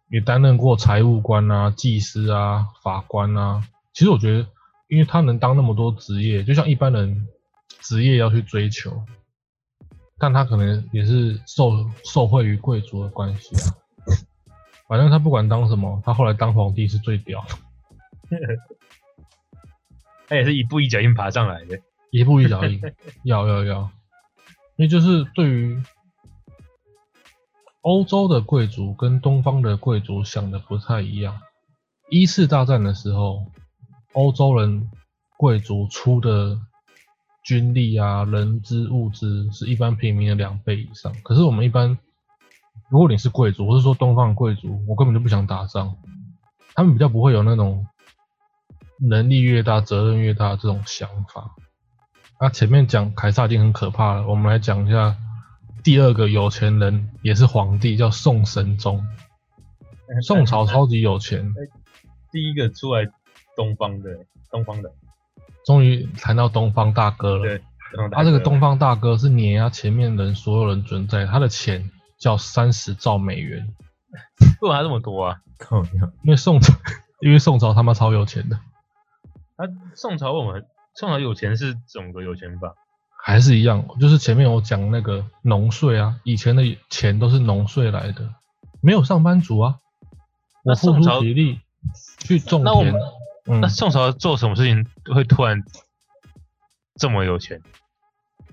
[0.08, 3.64] 也担任过财务官啊、技师啊、法官啊。
[3.92, 4.46] 其实我觉得，
[4.88, 7.26] 因为他能当那么多职业，就像一般人
[7.81, 9.03] 职业要去追求，
[10.18, 11.72] 但他可能也是受
[12.05, 13.74] 受惠于贵族的关系啊。
[14.89, 18.37] 反正他不管当什么，他后来当皇帝是最屌的，
[20.28, 21.78] 他也是一步一脚印爬上来的。
[22.11, 22.81] 一步一脚印，
[23.22, 23.83] 要要要，
[24.74, 25.81] 因为就是对于
[27.83, 31.41] 欧洲的贵族跟东方的贵族想的不太一样。
[32.11, 33.47] 一次大战的时候，
[34.12, 34.91] 欧洲人
[35.37, 36.59] 贵族出的
[37.43, 41.12] 军力啊、人资、物资是一般平民的两倍以上。
[41.22, 41.99] 可是我们一般，
[42.88, 45.97] 如果你是贵族，或是说东方贵族，我根本就不想打仗，
[46.74, 47.86] 他们比较不会有那种
[48.99, 51.55] 能力越大责任越大这种想法。
[52.41, 55.16] 那、前面讲凯撒已经很可怕了，我们来讲一下
[55.82, 59.05] 第二个有钱人，也是皇帝，叫宋神宗。
[60.26, 61.55] 宋朝超级有钱，
[62.32, 63.07] 第一个出来
[63.57, 64.91] 东方的，东方的，
[65.66, 67.42] 终于谈到东方大哥了。
[67.42, 67.62] 对，
[68.12, 73.74] 他这个东方大哥是碾压前面人所有人存在，他的钱叫三十兆美元，
[74.61, 75.38] 为什么他这么多啊？
[75.58, 75.90] 靠呀！
[76.22, 76.72] 因为宋朝，
[77.20, 78.58] 因为宋朝他妈超有钱的，
[79.56, 82.72] 他宋朝我们宋朝有钱是整个有钱吧？
[83.22, 88.32] 还是一样，就是前面我讲那个农税啊，以前的钱都是农税来的，
[88.80, 89.76] 没有上班族啊，
[90.64, 91.61] 我付出那宋朝体力
[92.20, 92.94] 去种田那我们，
[93.46, 95.62] 嗯那，宋朝做什么事情会突然
[96.98, 97.61] 这么有钱？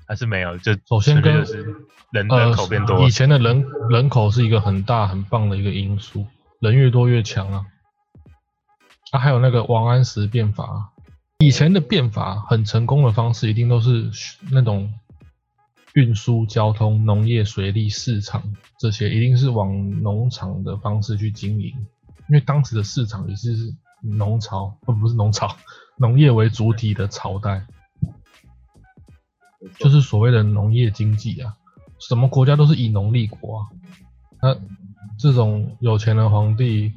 [0.07, 0.57] 还是没有？
[0.59, 1.63] 就首先跟是
[2.11, 6.25] 人呃人口变多了以，前的人人口是一个很大很棒的一个因素，
[6.61, 7.65] 人越多越强啊。
[9.11, 10.93] 啊，还有那个王安石变法，
[11.39, 14.09] 以前的变法很成功的方式，一定都是
[14.51, 14.93] 那种
[15.93, 18.43] 运输、交通、农业、水利、市场
[18.79, 21.73] 这些，一定是往农场的方式去经营，
[22.29, 25.55] 因为当时的市场也是农朝，呃，不是农朝，
[25.97, 27.65] 农业为主体的朝代。
[29.79, 31.57] 就是所谓的农业经济啊，
[31.99, 33.67] 什么国家都是以农立国啊。
[34.41, 34.55] 那
[35.19, 36.93] 这种有钱的皇帝，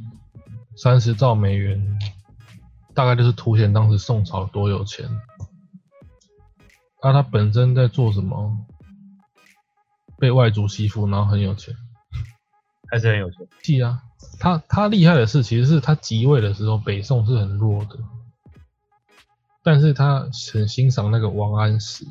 [0.77, 1.99] 三十兆美元，
[2.95, 5.09] 大概就是凸显当时宋朝多有钱。
[7.03, 8.57] 那他本身在做什么？
[10.19, 11.75] 被外族欺负，然后很有钱。
[12.91, 13.49] 还是很有钱。
[13.63, 14.03] 是啊，
[14.39, 17.99] 他他厉害的是，其实是他即位的时候，北宋是很弱的，
[19.71, 22.05] 但是他很欣赏那个王安石，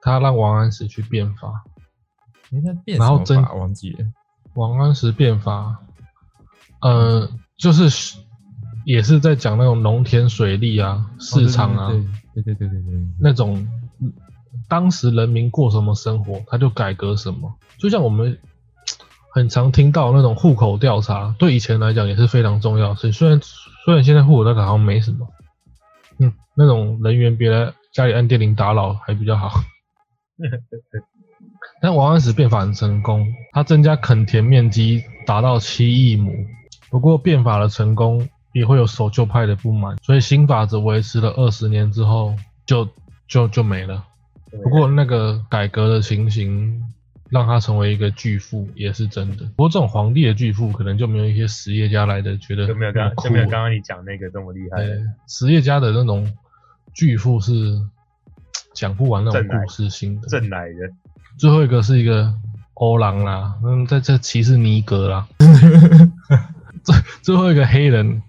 [0.00, 1.62] 他让王安石去变法。
[2.50, 3.98] 诶，他变然后真忘记了？
[4.54, 5.78] 王安石变法，
[6.80, 8.18] 呃，就是
[8.84, 13.64] 也是在讲那种农田水利啊、市场啊、哦对对对对对那种
[14.00, 14.12] 嗯
[14.68, 17.54] 当时人民过什么生活，他就改革什么。
[17.78, 18.40] 就像我们
[19.32, 23.12] 很常听到那种户口调查，对以前来讲也是非常重要的事。
[23.12, 23.40] 虽然
[23.84, 25.41] 虽然现在户口调查好像没什么，嗯，
[26.56, 29.50] 那种人员别来家里按电铃打扰还比较好。
[31.80, 36.46] 但王安石变法很成功，他增加垦田面积达到七亿亩。
[36.90, 42.36] 不过变法的成功也会有守旧派的不满，所以新法只维持了二十年之后
[42.66, 42.88] 就
[43.26, 44.04] 就就没了。
[44.62, 46.82] 不过那个改革的情形
[47.30, 49.46] 让他成为一个巨富也是真的。
[49.56, 56.30] 不过这种皇帝的巨富可能就没有一些实业家来的觉得就没有刚就没有刚刚你讲那个这么厉害对。，实业家的那种
[56.94, 57.52] 巨富是
[58.74, 60.28] 讲不完那种故事性的。
[60.28, 60.92] 正来人，
[61.38, 62.34] 最后一个是一个
[62.74, 65.26] 欧郎啦，嗯，在这歧视尼格啦。
[66.84, 68.22] 最最后一个黑人，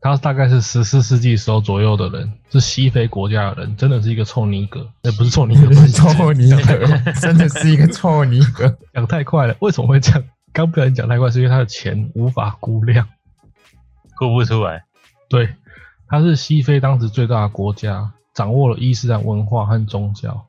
[0.00, 6.86] 他大概是十四世纪时候左右的人，是西非国家的人，真的是一个臭尼格，哎、不是臭尼格， 不是臭尼格，
[7.20, 8.76] 真的是一个臭尼格。
[8.94, 10.22] 讲太快了，为什么会这样？
[10.52, 13.08] 刚不小心讲太快，是因为他的钱无法估量。
[14.18, 14.84] 估不出来。
[15.28, 15.48] 对，
[16.12, 20.46] 他是西非当时最大的国家，掌握了伊斯兰文化和宗教，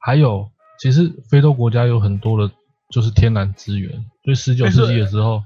[0.00, 2.52] 还有其实非洲国家有很多的，
[2.90, 3.92] 就是天然资源。
[4.24, 5.40] 所以十九世纪的时候，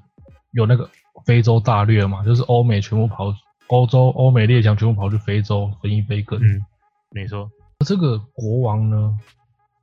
[0.53, 0.89] 有那个
[1.27, 3.35] 非洲大略嘛，就是欧美全部跑，
[3.67, 6.41] 欧洲欧美列强全部跑去非洲分一杯羹。
[6.41, 6.65] 嗯，
[7.11, 7.51] 没错。
[7.85, 9.19] 这个国王呢，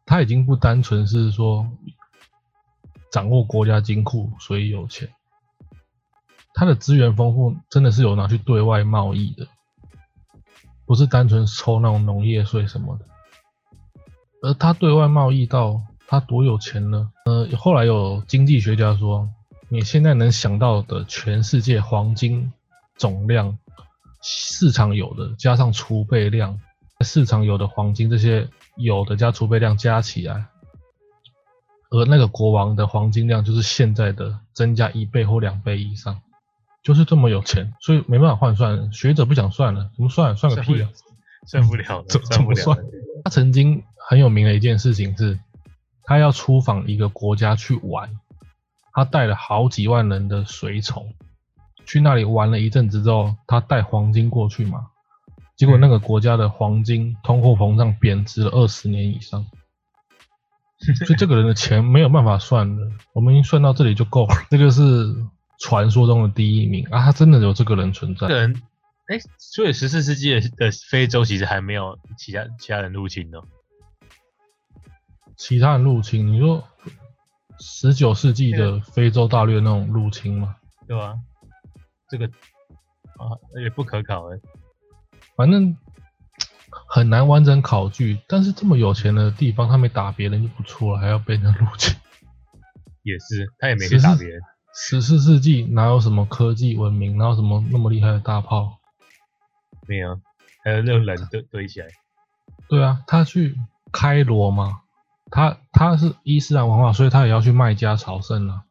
[0.04, 1.70] 他已经不单纯是说
[3.12, 5.08] 掌握国家金库，所以有钱。
[6.56, 9.48] 他的资源丰富，真的是有拿去对外贸易的，
[10.90, 13.06] 不是单纯抽那种农业税什么的。
[14.42, 17.12] 而他对外贸易到他多有钱呢？
[17.26, 19.30] 呃，后来有经济学家说，
[19.68, 22.52] 你现在能想到的全世界黄金
[22.96, 23.56] 总量，
[24.24, 26.60] 市场有的加上储备量，
[27.02, 30.48] 市场有的黄金这些有的加储备量加起来，
[31.92, 36.20] 而那个国王的黄金量就是现在的增加一倍或两倍以上。
[36.82, 38.92] 就是这么有钱，所以没办法换算。
[38.94, 40.36] 学者不想算了，怎么算？
[40.38, 40.90] 算个屁啊！
[41.46, 42.56] 算不了，怎算不了。
[42.56, 42.78] 怎么算？
[43.24, 45.38] 他曾经很有名的一件事情是，
[46.04, 48.10] 他要出访一个国家去玩，
[48.94, 51.14] 他带了好几万人的随从
[51.86, 54.88] 去那里玩了一阵子之后，他带黄金过去嘛，
[55.58, 59.46] 结果那个国家的黄金通货膨胀贬值了二十年以上，
[61.06, 62.84] 所以这个人的钱没有办法算的。
[63.12, 65.14] 我们已经算到这里就够了，这个是。
[65.60, 68.28] 传说中的第一名啊，他真的有这个人存在。
[68.28, 68.62] 这个人，
[69.08, 73.40] 哎，所以十四世纪的非洲其实还没有其他其他人入侵呢。
[75.36, 76.34] 其他人入侵？
[76.34, 76.68] 你说
[77.60, 80.56] 十九世纪的非洲大略那种入侵吗？
[80.88, 81.16] 对吧？
[82.10, 84.40] 这个啊也不可考哎。
[85.36, 85.78] 反正
[86.88, 91.96] 很难完整考据，但是这么有钱的地方，他没打别人就不错了，还要被人入侵。
[93.04, 94.42] 也是，他也没去打别人。
[94.74, 98.78] 十四世纪哪有什么科技文明，哪有什么那么厉害的大炮？
[99.88, 100.20] 没有，
[100.64, 101.88] 还有那种人堆堆起来。
[102.68, 103.58] 对啊，他去
[103.92, 104.82] 开罗嘛，
[105.32, 108.64] 他他是伊斯兰文化，所以他也要去麦加朝圣啊。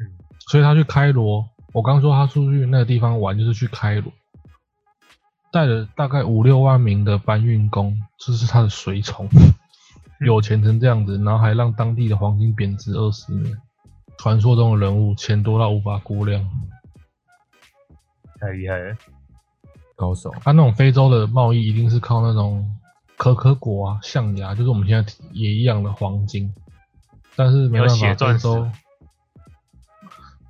[0.00, 0.16] 嗯，
[0.48, 1.48] 所以他去开罗。
[1.72, 4.12] 我刚说他出去那个地方玩，就是去开罗，
[5.52, 9.28] 带了大概五六万名的搬运工，这是他的随从，
[10.24, 13.56] 有钱成这样子，然后还让当地的黄金贬值二十年。
[14.18, 16.48] 传说中的人物，钱多到无法估量，
[18.40, 18.96] 太厉害了，
[19.96, 20.30] 高手。
[20.40, 22.76] 他那种非洲的贸易一定是靠那种
[23.16, 26.54] 可可果啊、象牙，就是我们现在也一样的黄金，
[27.36, 28.70] 但是没办法，非洲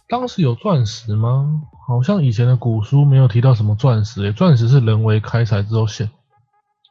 [0.09, 1.63] 当时有钻石吗？
[1.87, 6.11] 好像以前的古书没有提到什么钻石，诶，钻石是人为开采之后现，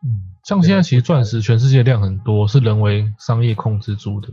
[0.03, 4.29] 嗯，像现在其实钻石全世界量很多，是人为商业控制住的。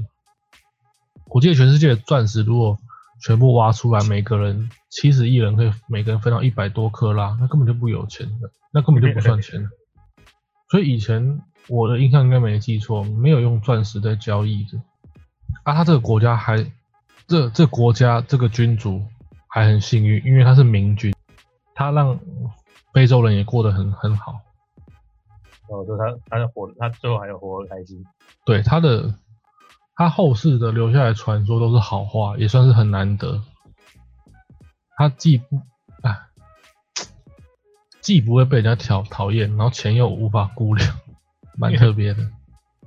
[1.33, 2.77] 我记得全世界的钻石如果
[3.23, 9.69] 全部挖出来，每个人七十亿人可以每个人分到一百多克拉，那根本就不有钱的，那根本就不算钱。
[10.71, 14.81] 所以以前我的印象应该没记错，没有用钻石在交易的。
[15.63, 16.57] 啊，他这个国家还
[17.27, 19.03] 这这国家这个君主
[19.47, 21.15] 还很幸运，因为他是明君，
[21.75, 22.19] 他让
[22.93, 24.41] 非洲人也过得很很好。
[25.69, 28.05] 哦，就他他活，他最后还有活得开心。
[28.45, 29.15] 对他的。
[30.01, 33.43] 他后世的留下来传说都是好话，也算是很难得。
[34.97, 35.57] 他既不
[36.01, 36.31] 啊，
[38.01, 40.97] 既不会被人家讨讨厌，然后钱又无法估量，
[41.59, 42.31] 蛮特别的。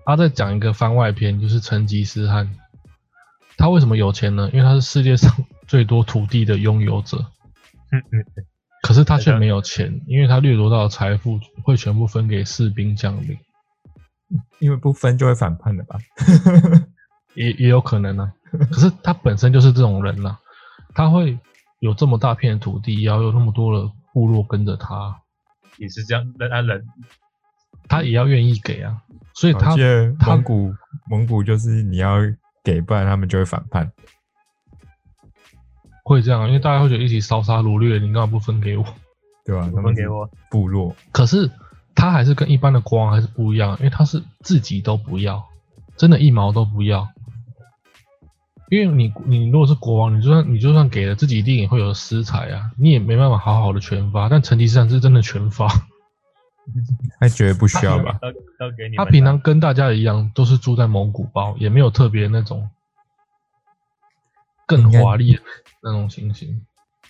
[0.06, 2.58] 他在讲一个番外篇，就是成吉思汗。
[3.58, 4.50] 他为什么有钱呢？
[4.52, 5.32] 因为他是世界上
[5.68, 7.24] 最多土地的拥有者。
[8.82, 13.38] 可是他却没有钱，因为他掠夺到的财富会全部分给士兵将领。
[14.58, 16.00] 因为不分就会反叛的吧。
[17.36, 18.34] 也也有可能啊，
[18.72, 20.38] 可是他本身就是这种人呐，
[20.94, 21.38] 他会
[21.80, 25.20] 有这么大片土地，也要有那么多的部落跟着他，
[25.78, 26.86] 也是这样，那他人，
[27.88, 29.02] 他也要愿意给啊，
[29.34, 29.76] 所以他
[30.26, 30.74] 蒙古
[31.10, 32.18] 蒙古就是你要
[32.64, 33.92] 给，不然他们就会反叛，
[36.04, 38.86] 会这样，因为大家会觉得一起烧杀掳掠，你干嘛不分给我？
[39.46, 39.70] 对吧？
[39.76, 41.52] 他们给我部落，可是
[41.96, 45.44] 他还是跟一般的国王还是不一样，因为他是自己都不要，
[45.98, 47.10] 真的一毛都不要。
[48.74, 54.28] 因为你你如果是国王，你就算你就算给了自己一定也会有私财啊，你也没办法好好的全发。
[54.28, 55.68] 但成吉思汗是真的全发，
[57.22, 58.20] 他觉得不需要吧？
[58.98, 62.68] 他平常跟大家一样，都是住在蒙古包，也没有特别那种
[64.66, 65.42] 更华丽的
[65.84, 66.66] 那种情形，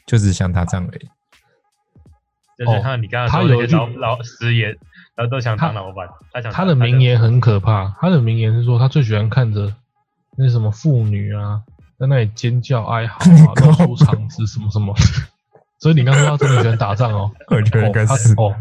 [0.05, 1.07] 就只想打仗而已。
[2.57, 4.67] 就是像你刚刚说老老师也，
[5.15, 9.73] 然后都想当他老板，他想他的名言很可怕，他的名言是说他最喜欢看着
[10.37, 11.61] 那什么妇女啊，
[11.99, 14.93] 在那里尖叫哀嚎啊， 露出肠子什么什么。
[15.79, 18.55] 所以你刚说他真的喜欢打仗哦， 我觉得应该哦他是，哦，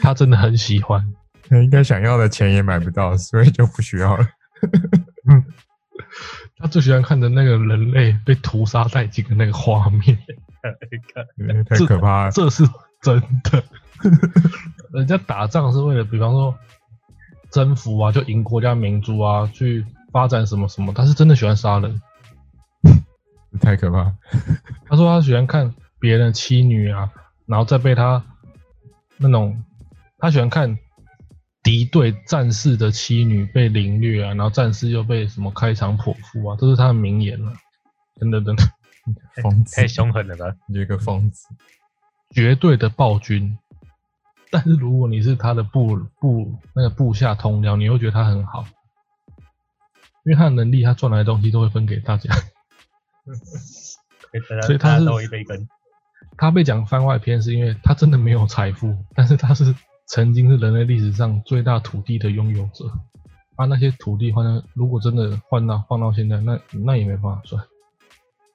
[0.00, 1.04] 他真的很喜欢。
[1.48, 4.26] 他应该想要的钱也买不到，所以就不需要了。
[6.58, 10.18] 他最喜欢看的那个人类被屠杀殆尽的那个画面，
[11.38, 12.30] 嗯太可怕了。
[12.32, 12.64] 这是
[13.02, 13.62] 真的。
[14.92, 16.54] 人家打仗是为了，比方说
[17.50, 20.92] 征服啊，就赢国家民族啊，去发展什么什么。
[20.92, 22.00] 他是真的喜欢杀人。
[23.60, 24.14] 太可怕。
[24.88, 27.10] 他说他喜欢看别人的妻女啊，
[27.46, 28.24] 然后再被他
[29.16, 29.62] 那种，
[30.18, 30.78] 他喜欢看
[31.62, 37.52] 敌对战士的妻女被凌虐啊，然后战士又被什么开肠剖腹啊，这是他的名言了、
[38.20, 38.62] 真的真的，
[39.42, 40.54] 疯子太，凶狠了吧？
[40.66, 41.48] 你这个疯子。
[42.30, 43.56] 绝对的暴君。
[44.50, 48.64] 但是如果你是他的部部那个部下同僚，你会觉得他很好，
[50.28, 52.30] 因为他的能力，他赚来的东西都会分给大家。
[54.66, 55.66] 所以他是一杯羹。
[56.36, 59.74] 他被讲番外篇是因为他真的没有财富，但是他是
[60.06, 62.84] 曾经是人类历史上最大土地的拥有者。
[63.56, 67.64] 啊，那些土地换到如果真的换到放到现在，那那也没办法算。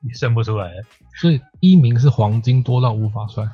[0.01, 0.71] 也算不出来，
[1.15, 3.47] 所以一名是黄金多到无法算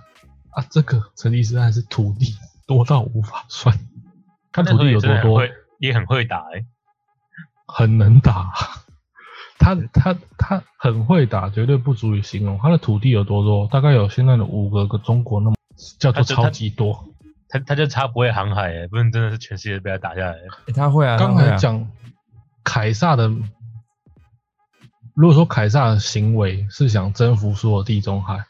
[0.50, 2.36] 啊，这个成吉思汗是土地
[2.68, 3.80] 多到无法算。
[4.52, 5.38] 他土地有多多？
[5.38, 6.66] 会也很会打哎、
[7.74, 8.52] 很能打。
[9.60, 12.58] 他他他很会打，绝对不足以形容。
[12.62, 13.68] 他的土地有多多？
[13.68, 15.56] 大概有现在的五个个中国那么，
[16.00, 17.06] 叫做超级多。
[17.50, 20.34] 他他就差不会航海哎、不然真的是全世界被他打下来。
[20.68, 21.86] 诶他会啊，刚才讲
[22.64, 23.28] 凯撒的，
[25.14, 28.46] 如果说凯撒的行为是想征服所有地中海，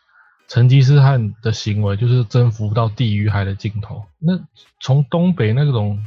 [0.48, 4.04] 成吉思汗的行为就是征服到地与海的尽头。
[4.20, 4.40] 那
[4.80, 6.04] 从东北那种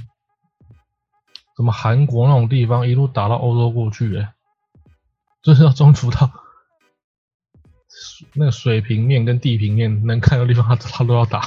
[1.57, 4.33] 什么韩国那种地方一路打到欧洲过去、欸，
[5.43, 6.31] 就是要中途到
[8.35, 11.43] 那个水平面跟地平面能看到地方他，他都要打。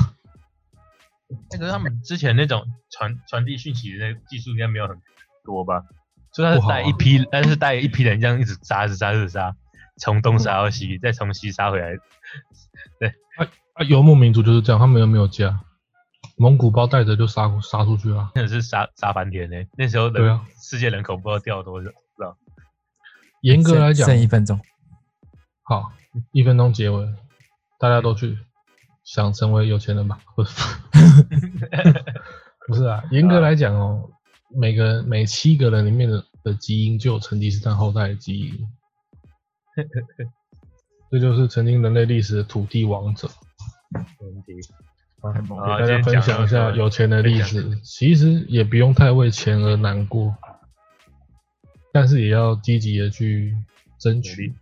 [1.52, 5.02] 那个他们之前那种传传递讯息的那个技术应该没有很
[5.44, 5.84] 多吧？
[6.32, 9.56] 所以他是带一批，但是带一批人这样一直杀，一直杀，一直杀，
[9.98, 11.96] 从东杀到西，再从西杀回来
[13.00, 13.10] 对。
[13.74, 15.62] 啊，游牧民族就是这样，他们又没有家，
[16.38, 18.32] 蒙古包带着就杀杀出去了。
[18.36, 22.38] 真的是杀杀翻天呢、那时候人、对啊世界人口不知道掉多少，不知道。
[23.42, 24.60] 严格来讲剩，剩一分钟，
[25.64, 25.92] 好，
[26.32, 27.08] 一分钟结尾，
[27.80, 28.38] 大家都去
[29.04, 30.20] 想成为有钱人吧？
[30.36, 30.76] 不是，
[32.68, 33.04] 不是啊。
[33.12, 34.10] 严格来讲哦，
[34.50, 38.68] 每个每七个人里面的的基因就有成吉思汗后代的基因，
[41.12, 43.30] 这就是曾经人类历史的土地王者。
[43.92, 44.54] 没问题。
[45.34, 50.36] 太猛好给大家分享一下有钱的例子，其实也不用太为钱而难过，
[51.92, 53.56] 但是也要积极的去
[54.00, 54.54] 争取。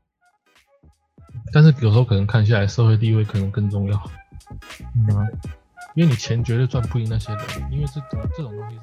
[1.52, 4.04] 但是有时候可能看下来，社会地位可能更重要，
[4.96, 5.28] 嗯啊
[5.96, 8.82] 因为你钱绝对赚不赢那些人，因为这种这种东西是。